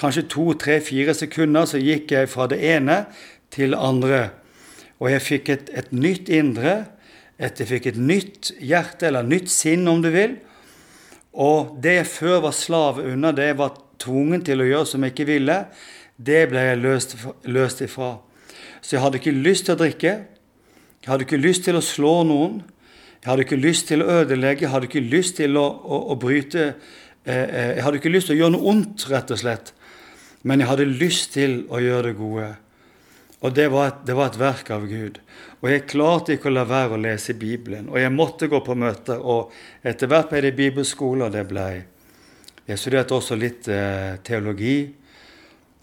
kanskje 0.00 0.24
to, 0.32 0.46
tre, 0.56 0.78
fire 0.84 1.12
sekunder, 1.16 1.66
så 1.68 1.80
gikk 1.82 2.14
jeg 2.14 2.30
fra 2.32 2.46
det 2.50 2.60
ene 2.64 3.02
til 3.52 3.74
det 3.74 3.82
andre. 3.82 4.22
Og 5.02 5.10
jeg 5.10 5.24
fikk 5.26 5.50
et, 5.52 5.72
et 5.74 5.90
nytt 5.92 6.30
indre, 6.32 6.76
et, 7.36 7.58
jeg 7.58 7.68
fikk 7.68 7.90
et 7.90 7.98
nytt 8.00 8.52
hjerte, 8.62 9.10
eller 9.10 9.26
nytt 9.26 9.50
sinn, 9.52 9.88
om 9.90 10.00
du 10.04 10.08
vil. 10.14 10.38
Og 11.34 11.74
det 11.82 11.98
jeg 11.98 12.12
før 12.12 12.44
var 12.46 12.54
slave 12.56 13.08
unna, 13.10 13.34
det 13.34 13.50
jeg 13.50 13.58
var 13.58 13.74
tvungen 14.00 14.44
til 14.46 14.62
å 14.62 14.68
gjøre 14.68 14.88
som 14.88 15.04
jeg 15.04 15.14
ikke 15.14 15.28
ville, 15.32 15.58
det 16.14 16.44
ble 16.50 16.62
jeg 16.62 16.80
løst, 16.80 17.16
løst 17.50 17.82
ifra. 17.84 18.14
Så 18.80 18.94
jeg 18.94 19.02
hadde 19.02 19.18
ikke 19.18 19.34
lyst 19.34 19.66
til 19.66 19.74
å 19.74 19.80
drikke. 19.82 20.14
Jeg 21.04 21.12
hadde 21.12 21.26
ikke 21.26 21.36
lyst 21.36 21.66
til 21.66 21.76
å 21.76 21.84
slå 21.84 22.12
noen. 22.24 22.62
Jeg 23.20 23.28
hadde 23.28 23.44
ikke 23.44 23.60
lyst 23.60 23.90
til 23.90 24.00
å 24.00 24.06
ødelegge, 24.22 24.64
jeg 24.64 24.72
hadde 24.72 24.88
ikke 24.88 25.00
lyst 25.04 25.36
til 25.36 25.58
å, 25.60 25.64
å, 25.64 25.98
å 26.12 26.14
bryte 26.20 26.62
eh, 26.64 27.44
eh, 27.44 27.70
Jeg 27.76 27.84
hadde 27.84 27.98
ikke 28.00 28.12
lyst 28.12 28.30
til 28.30 28.36
å 28.36 28.38
gjøre 28.38 28.54
noe 28.54 28.70
ondt, 28.72 29.04
rett 29.12 29.32
og 29.32 29.40
slett. 29.40 29.72
Men 30.48 30.60
jeg 30.60 30.70
hadde 30.70 30.86
lyst 30.88 31.34
til 31.36 31.58
å 31.68 31.80
gjøre 31.80 32.06
det 32.08 32.14
gode. 32.16 32.46
Og 33.44 33.52
det 33.52 33.66
var, 33.72 33.90
et, 33.90 33.98
det 34.08 34.16
var 34.16 34.30
et 34.30 34.38
verk 34.40 34.70
av 34.72 34.86
Gud. 34.88 35.18
Og 35.60 35.68
jeg 35.68 35.84
klarte 35.88 36.38
ikke 36.38 36.48
å 36.48 36.54
la 36.54 36.64
være 36.68 36.96
å 36.96 37.00
lese 37.00 37.36
Bibelen. 37.36 37.90
Og 37.92 38.00
jeg 38.00 38.12
måtte 38.12 38.48
gå 38.48 38.60
på 38.64 38.76
møter. 38.76 39.20
Og 39.20 39.52
etter 39.84 40.08
hvert 40.08 40.30
ble 40.32 40.40
det 40.46 40.54
bibelskole, 40.56 41.26
og 41.26 41.36
det 41.36 41.44
ble 41.48 41.66
Jeg 42.64 42.80
studerte 42.80 43.12
også 43.12 43.36
litt 43.36 43.68
eh, 43.68 44.16
teologi 44.24 44.78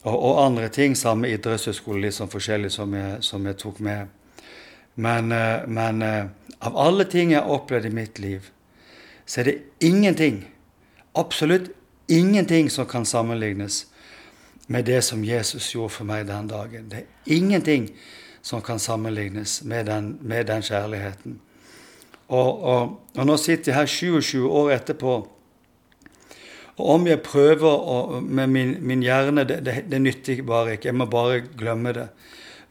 og, 0.01 0.15
og, 0.15 0.39
andre 0.47 0.69
ting 0.73 0.95
sammen 0.97 1.27
med 1.27 1.35
idrettshøyskole, 1.35 2.07
litt 2.07 2.17
sånn 2.17 2.31
forskjellig 2.31 2.71
som 2.73 2.93
jeg, 2.97 3.19
som 3.21 3.45
jeg 3.45 3.57
tok 3.61 3.83
med. 3.85 4.20
Men, 4.95 5.31
eh, 5.31 5.67
men 5.67 6.01
eh, 6.01 6.25
av 6.59 6.77
alle 6.77 7.05
ting 7.09 7.31
jeg 7.31 7.41
har 7.41 7.51
opplevd 7.51 7.85
i 7.85 7.93
mitt 7.95 8.19
liv, 8.19 8.49
så 9.25 9.41
er 9.41 9.49
det 9.49 9.59
ingenting, 9.79 10.43
absolutt 11.15 11.71
ingenting, 12.07 12.69
som 12.69 12.85
kan 12.85 13.05
sammenlignes 13.05 13.85
med 14.67 14.85
det 14.85 15.01
som 15.01 15.23
Jesus 15.23 15.73
gjorde 15.75 15.93
for 15.95 16.07
meg 16.07 16.27
den 16.27 16.47
dagen. 16.47 16.89
Det 16.91 17.03
er 17.03 17.35
ingenting 17.35 17.89
som 18.41 18.61
kan 18.61 18.79
sammenlignes 18.79 19.61
med 19.63 19.85
den, 19.85 20.17
med 20.21 20.47
den 20.47 20.61
kjærligheten. 20.61 21.39
Og, 22.27 22.63
og, 22.63 22.99
og, 23.17 23.25
nå 23.27 23.37
sitter 23.37 23.71
jeg 23.71 23.79
her 23.79 23.85
27 23.85 24.47
år 24.47 24.71
etterpå, 24.77 25.15
og 26.79 26.89
om 26.95 27.07
jeg 27.07 27.19
prøver 27.21 27.67
å, 27.67 28.21
med 28.23 28.47
min, 28.49 28.77
min 28.79 29.03
hjerne 29.03 29.43
det, 29.45 29.59
det, 29.65 29.75
det 29.91 29.99
nytter 30.01 30.39
bare 30.47 30.77
ikke. 30.77 30.87
Jeg 30.89 30.97
må 30.97 31.05
bare 31.11 31.41
glemme 31.59 31.91
det. 31.93 32.07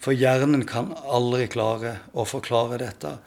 For 0.00 0.16
hjernen 0.16 0.64
kan 0.64 0.94
aldri 1.04 1.46
klare 1.52 1.98
å 2.16 2.24
forklare 2.24 2.78
dette. 2.80 3.18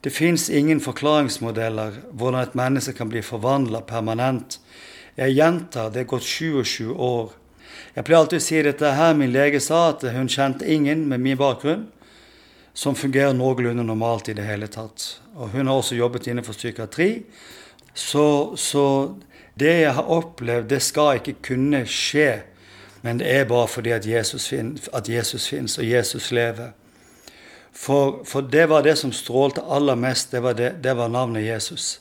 Det 0.00 0.12
fins 0.14 0.46
ingen 0.48 0.80
forklaringsmodeller 0.80 1.98
hvordan 2.14 2.44
et 2.44 2.56
menneske 2.56 2.94
kan 2.96 3.10
bli 3.10 3.22
forvandla 3.24 3.82
permanent. 3.88 4.60
Jeg 5.18 5.34
gjentar, 5.34 5.90
det 5.90 6.04
er 6.04 6.12
gått 6.12 6.24
27 6.24 6.94
år. 6.94 7.32
Jeg 7.96 8.06
pleier 8.06 8.22
alltid 8.22 8.40
å 8.40 8.44
si 8.44 8.62
dette 8.62 8.92
her. 8.94 9.16
Min 9.18 9.34
lege 9.34 9.60
sa 9.60 9.88
at 9.90 10.06
hun 10.14 10.30
kjente 10.30 10.68
ingen 10.70 11.02
med 11.10 11.20
min 11.20 11.38
bakgrunn 11.40 11.88
som 12.72 12.94
fungerer 12.94 13.34
noenlunde 13.34 13.84
normalt 13.84 14.30
i 14.30 14.36
det 14.38 14.46
hele 14.46 14.70
tatt. 14.70 15.18
Og 15.34 15.50
hun 15.52 15.66
har 15.66 15.74
også 15.74 15.98
jobbet 15.98 16.30
innenfor 16.30 16.54
psykiatri. 16.54 17.24
Så, 17.92 18.54
så 18.56 18.84
det 19.58 19.74
jeg 19.82 19.96
har 19.98 20.14
opplevd, 20.14 20.70
det 20.70 20.80
skal 20.86 21.18
ikke 21.18 21.40
kunne 21.50 21.82
skje 21.90 22.30
men 23.00 23.18
det 23.18 23.30
er 23.32 23.48
bare 23.48 23.68
fordi 23.68 23.94
at 23.96 24.06
Jesus, 24.06 24.48
finnes, 24.48 24.88
at 24.92 25.08
Jesus 25.08 25.48
finnes, 25.48 25.78
og 25.78 25.88
Jesus 25.88 26.30
lever. 26.30 26.72
For, 27.72 28.20
for, 28.26 28.40
det 28.40 28.66
var 28.68 28.82
det 28.84 28.96
som 28.98 29.12
strålte 29.12 29.62
aller 29.62 29.96
mest. 29.96 30.30
Det 30.34 30.42
var, 30.42 30.54
det, 30.58 30.74
det 30.82 30.96
var 30.96 31.08
navnet 31.08 31.46
Jesus. 31.46 32.00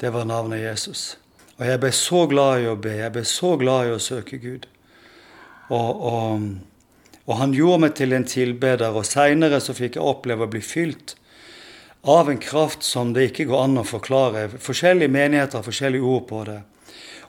Det 0.00 0.10
var 0.10 0.24
navnet 0.24 0.64
Jesus. 0.64 1.18
Og 1.58 1.66
jeg 1.66 1.80
ble 1.80 1.92
så 1.94 2.24
glad 2.26 2.64
i 2.64 2.70
å 2.70 2.78
be. 2.80 2.96
Jeg 2.98 3.12
ble 3.14 3.24
så 3.28 3.54
glad 3.60 3.86
i 3.86 3.94
å 3.94 4.00
søke 4.02 4.40
Gud. 4.42 4.66
Og, 5.68 6.02
og, 6.10 6.48
og 7.26 7.38
han 7.38 7.54
gjorde 7.54 7.84
meg 7.86 7.94
til 7.98 8.16
en 8.16 8.26
tilbeder, 8.26 8.94
og 8.94 9.06
seinere 9.06 9.60
så 9.62 9.74
fikk 9.76 9.98
jeg 9.98 10.06
oppleve 10.06 10.46
å 10.46 10.50
bli 10.50 10.62
fylt 10.64 11.16
av 12.06 12.30
en 12.30 12.38
kraft 12.38 12.86
som 12.86 13.10
det 13.14 13.30
ikke 13.30 13.48
går 13.50 13.64
an 13.64 13.80
å 13.80 13.86
forklare. 13.86 14.46
Forskjellige 14.62 15.10
menigheter 15.10 15.58
har 15.58 15.66
forskjellige 15.66 16.06
ord 16.06 16.26
på 16.28 16.42
det. 16.46 16.60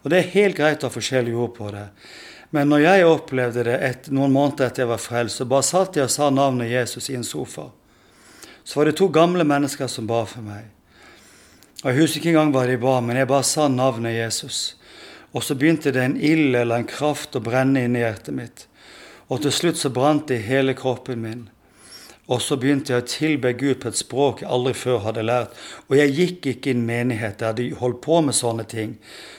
Og 0.03 0.11
det 0.13 0.19
er 0.19 0.33
helt 0.35 0.57
greit 0.59 0.83
å 0.83 0.91
ha 0.91 0.93
forskjellige 0.93 1.39
ord 1.41 1.55
på 1.57 1.71
det. 1.73 1.87
Men 2.55 2.69
når 2.71 2.85
jeg 2.85 3.07
opplevde 3.07 3.65
det 3.67 3.75
et, 3.83 4.07
noen 4.13 4.31
måneder 4.31 4.69
etter 4.69 4.85
jeg 4.85 4.91
var 4.93 5.03
frelst, 5.03 5.41
så 5.41 5.47
bare 5.49 5.67
satt 5.67 5.99
jeg 5.99 6.07
og 6.07 6.13
sa 6.13 6.29
navnet 6.31 6.71
Jesus 6.71 7.09
i 7.11 7.17
en 7.19 7.27
sofa. 7.27 7.67
Så 8.63 8.79
var 8.79 8.87
det 8.87 8.97
to 8.99 9.09
gamle 9.11 9.43
mennesker 9.47 9.91
som 9.91 10.07
ba 10.07 10.23
for 10.27 10.43
meg. 10.45 10.69
Og 11.83 11.91
Jeg 11.91 11.99
husker 11.99 12.19
ikke 12.19 12.31
engang 12.33 12.53
hva 12.55 12.65
de 12.67 12.79
ba, 12.81 12.95
men 13.01 13.19
jeg 13.19 13.29
bare 13.29 13.45
sa 13.45 13.67
navnet 13.67 14.15
Jesus. 14.15 14.77
Og 15.35 15.43
så 15.43 15.55
begynte 15.55 15.91
det 15.93 16.01
en 16.03 16.17
ild 16.17 16.55
eller 16.55 16.79
en 16.79 16.87
kraft 16.87 17.35
å 17.35 17.43
brenne 17.43 17.83
inni 17.85 18.01
hjertet 18.01 18.33
mitt. 18.33 18.65
Og 19.27 19.43
til 19.43 19.53
slutt 19.53 19.77
så 19.77 19.91
brant 19.93 20.27
det 20.31 20.39
i 20.39 20.47
hele 20.47 20.73
kroppen 20.73 21.21
min. 21.21 21.45
Og 22.27 22.41
så 22.43 22.57
begynte 22.59 22.91
jeg 22.91 23.03
å 23.03 23.07
tilbe 23.07 23.53
Gud 23.55 23.79
på 23.83 23.91
et 23.91 23.99
språk 23.99 24.41
jeg 24.41 24.51
aldri 24.51 24.73
før 24.75 25.03
hadde 25.05 25.23
lært. 25.23 25.53
Og 25.87 25.95
jeg 25.99 26.15
gikk 26.15 26.49
ikke 26.51 26.71
i 26.71 26.75
en 26.75 26.87
menighet. 26.87 27.39
Jeg 27.39 27.53
hadde 27.53 27.67
holdt 27.79 28.01
på 28.03 28.19
med 28.23 28.35
sånne 28.35 28.65
ting. 28.67 28.97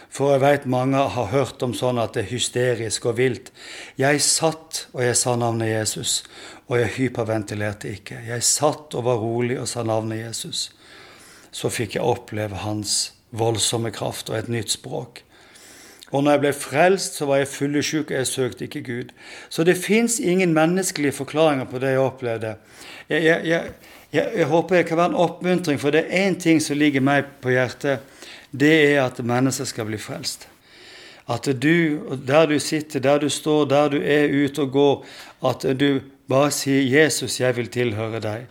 For 0.09 0.33
jeg 0.33 0.43
veit 0.43 0.67
mange 0.71 1.03
har 1.15 1.31
hørt 1.33 1.63
om 1.63 1.75
sånn 1.77 2.01
at 2.01 2.17
det 2.17 2.25
er 2.25 2.33
hysterisk 2.33 3.07
og 3.11 3.19
vilt. 3.21 3.53
Jeg 4.01 4.23
satt 4.25 4.87
og 4.95 5.05
jeg 5.05 5.19
sa 5.21 5.37
navnet 5.39 5.71
Jesus, 5.71 6.23
og 6.69 6.81
jeg 6.81 6.95
hyperventilerte 6.97 7.93
ikke. 7.93 8.23
Jeg 8.29 8.47
satt 8.47 8.97
og 8.97 9.07
var 9.07 9.21
rolig 9.23 9.61
og 9.61 9.69
sa 9.69 9.85
navnet 9.87 10.25
Jesus. 10.25 10.69
Så 11.53 11.71
fikk 11.73 11.97
jeg 11.97 12.05
oppleve 12.05 12.65
hans 12.65 13.13
voldsomme 13.37 13.93
kraft 13.93 14.33
og 14.33 14.39
et 14.41 14.53
nytt 14.53 14.73
språk. 14.73 15.23
Og 16.09 16.25
når 16.25 16.39
jeg 16.39 16.41
ble 16.41 16.53
frelst, 16.57 17.19
så 17.19 17.27
var 17.29 17.43
jeg 17.43 17.51
fyllesyk, 17.53 18.09
og 18.09 18.17
jeg 18.17 18.29
søkte 18.31 18.65
ikke 18.65 18.81
Gud. 18.87 19.11
Så 19.53 19.65
det 19.65 19.77
fins 19.77 20.17
ingen 20.21 20.55
menneskelige 20.57 21.13
forklaringer 21.13 21.69
på 21.69 21.81
det 21.83 21.93
jeg 21.93 22.01
opplevde. 22.01 22.55
Jeg, 23.09 23.25
jeg, 23.25 23.73
jeg, 24.13 24.31
jeg 24.41 24.47
håper 24.49 24.81
jeg 24.81 24.87
kan 24.89 24.97
være 24.97 25.13
en 25.13 25.21
oppmuntring, 25.27 25.81
for 25.81 25.93
det 25.93 26.07
er 26.07 26.25
én 26.25 26.39
ting 26.41 26.63
som 26.65 26.81
ligger 26.81 27.05
meg 27.05 27.29
på 27.45 27.53
hjertet 27.53 28.01
det 28.51 28.95
er 28.95 29.03
at 29.05 29.21
mennesker 29.25 29.69
skal 29.69 29.89
bli 29.89 29.99
frelst. 30.01 30.49
At 31.29 31.45
du, 31.61 32.17
der 32.27 32.47
du 32.47 32.59
sitter, 32.59 33.01
der 33.01 33.19
du 33.19 33.29
står, 33.29 33.67
der 33.69 33.89
du 33.93 33.99
er 34.01 34.33
ute 34.33 34.63
og 34.65 34.73
går, 34.73 35.07
at 35.51 35.67
du 35.81 36.01
bare 36.29 36.51
sier 36.51 36.83
'Jesus, 36.83 37.41
jeg 37.41 37.57
vil 37.57 37.69
tilhøre 37.69 38.21
deg'. 38.21 38.47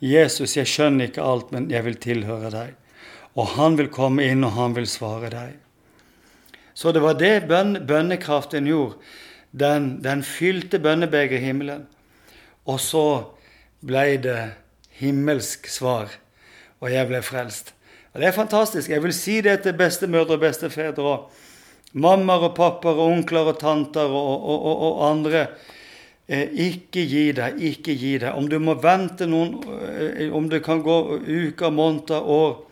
'Jesus, 0.00 0.56
jeg 0.56 0.66
skjønner 0.66 1.04
ikke 1.04 1.22
alt, 1.22 1.52
men 1.52 1.70
jeg 1.70 1.84
vil 1.84 1.96
tilhøre 1.96 2.50
deg'. 2.50 2.74
Og 3.34 3.46
han 3.46 3.78
vil 3.78 3.88
komme 3.88 4.24
inn, 4.24 4.44
og 4.44 4.52
han 4.52 4.76
vil 4.76 4.86
svare 4.86 5.30
deg. 5.30 5.58
Så 6.74 6.92
det 6.92 7.02
var 7.02 7.18
det 7.18 7.48
bønne, 7.48 7.80
bønnekraften 7.80 8.66
gjorde. 8.66 8.96
Den, 9.52 10.02
den 10.02 10.22
fylte 10.22 10.78
bønnebegeret 10.78 11.42
himmelen. 11.42 11.86
Og 12.66 12.80
så 12.80 13.24
ble 13.86 14.16
det 14.22 14.52
himmelsk 15.00 15.68
svar, 15.68 16.10
og 16.80 16.92
jeg 16.92 17.08
ble 17.08 17.22
frelst. 17.22 17.74
Det 18.12 18.26
er 18.26 18.34
fantastisk. 18.34 18.90
Jeg 18.90 19.02
vil 19.02 19.14
si 19.14 19.40
det 19.40 19.60
til 19.62 19.76
bestemødre 19.78 20.34
og 20.34 20.42
bestefedre 20.42 21.02
og 21.02 21.30
mammaer 21.92 22.48
og 22.48 22.56
pappaer 22.56 22.98
og 22.98 23.12
onkler 23.12 23.52
og 23.52 23.60
tanter 23.60 24.10
og, 24.10 24.48
og, 24.50 24.64
og, 24.66 24.80
og 24.88 25.04
andre. 25.10 25.44
Eh, 26.30 26.48
ikke 26.66 27.04
gi 27.06 27.22
deg, 27.34 27.60
ikke 27.70 27.94
gi 27.94 28.16
deg. 28.22 28.34
Om 28.34 28.48
du 28.50 28.58
må 28.62 28.74
vente 28.82 29.26
noen 29.26 29.56
eh, 29.94 30.28
Om 30.34 30.48
det 30.50 30.62
kan 30.62 30.82
gå 30.82 30.96
uker, 31.26 31.70
måneder, 31.70 32.22
år 32.22 32.66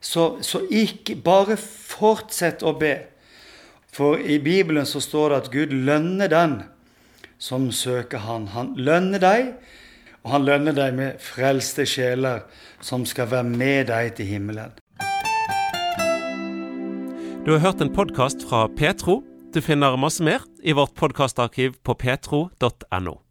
så, 0.00 0.38
så 0.42 0.62
ikke 0.68 1.16
Bare 1.20 1.56
fortsett 1.56 2.64
å 2.64 2.72
be. 2.76 2.94
For 3.92 4.20
i 4.20 4.38
Bibelen 4.40 4.88
så 4.88 5.00
står 5.04 5.32
det 5.32 5.40
at 5.42 5.50
Gud 5.52 5.72
lønner 5.72 6.32
den 6.32 6.62
som 7.42 7.70
søker 7.72 8.24
Han. 8.24 8.48
Han 8.52 8.72
lønner 8.76 9.20
deg 9.20 9.52
og 10.22 10.34
han 10.34 10.46
lønner 10.46 10.76
deg 10.76 10.94
med 10.98 11.22
frelste 11.22 11.86
sjeler 11.88 12.44
som 12.82 13.06
skal 13.08 13.30
være 13.32 13.48
med 13.48 13.90
deg 13.90 14.14
til 14.18 14.30
himmelen. 14.34 14.76
Du 17.42 17.50
har 17.56 17.62
hørt 17.64 17.82
en 17.82 17.90
podkast 17.90 18.44
fra 18.46 18.68
Petro. 18.70 19.22
Du 19.54 19.60
finner 19.60 19.98
masse 19.98 20.22
mer 20.22 20.46
i 20.62 20.74
vårt 20.78 20.94
podkastarkiv 20.94 21.74
på 21.82 21.98
petro.no. 21.98 23.21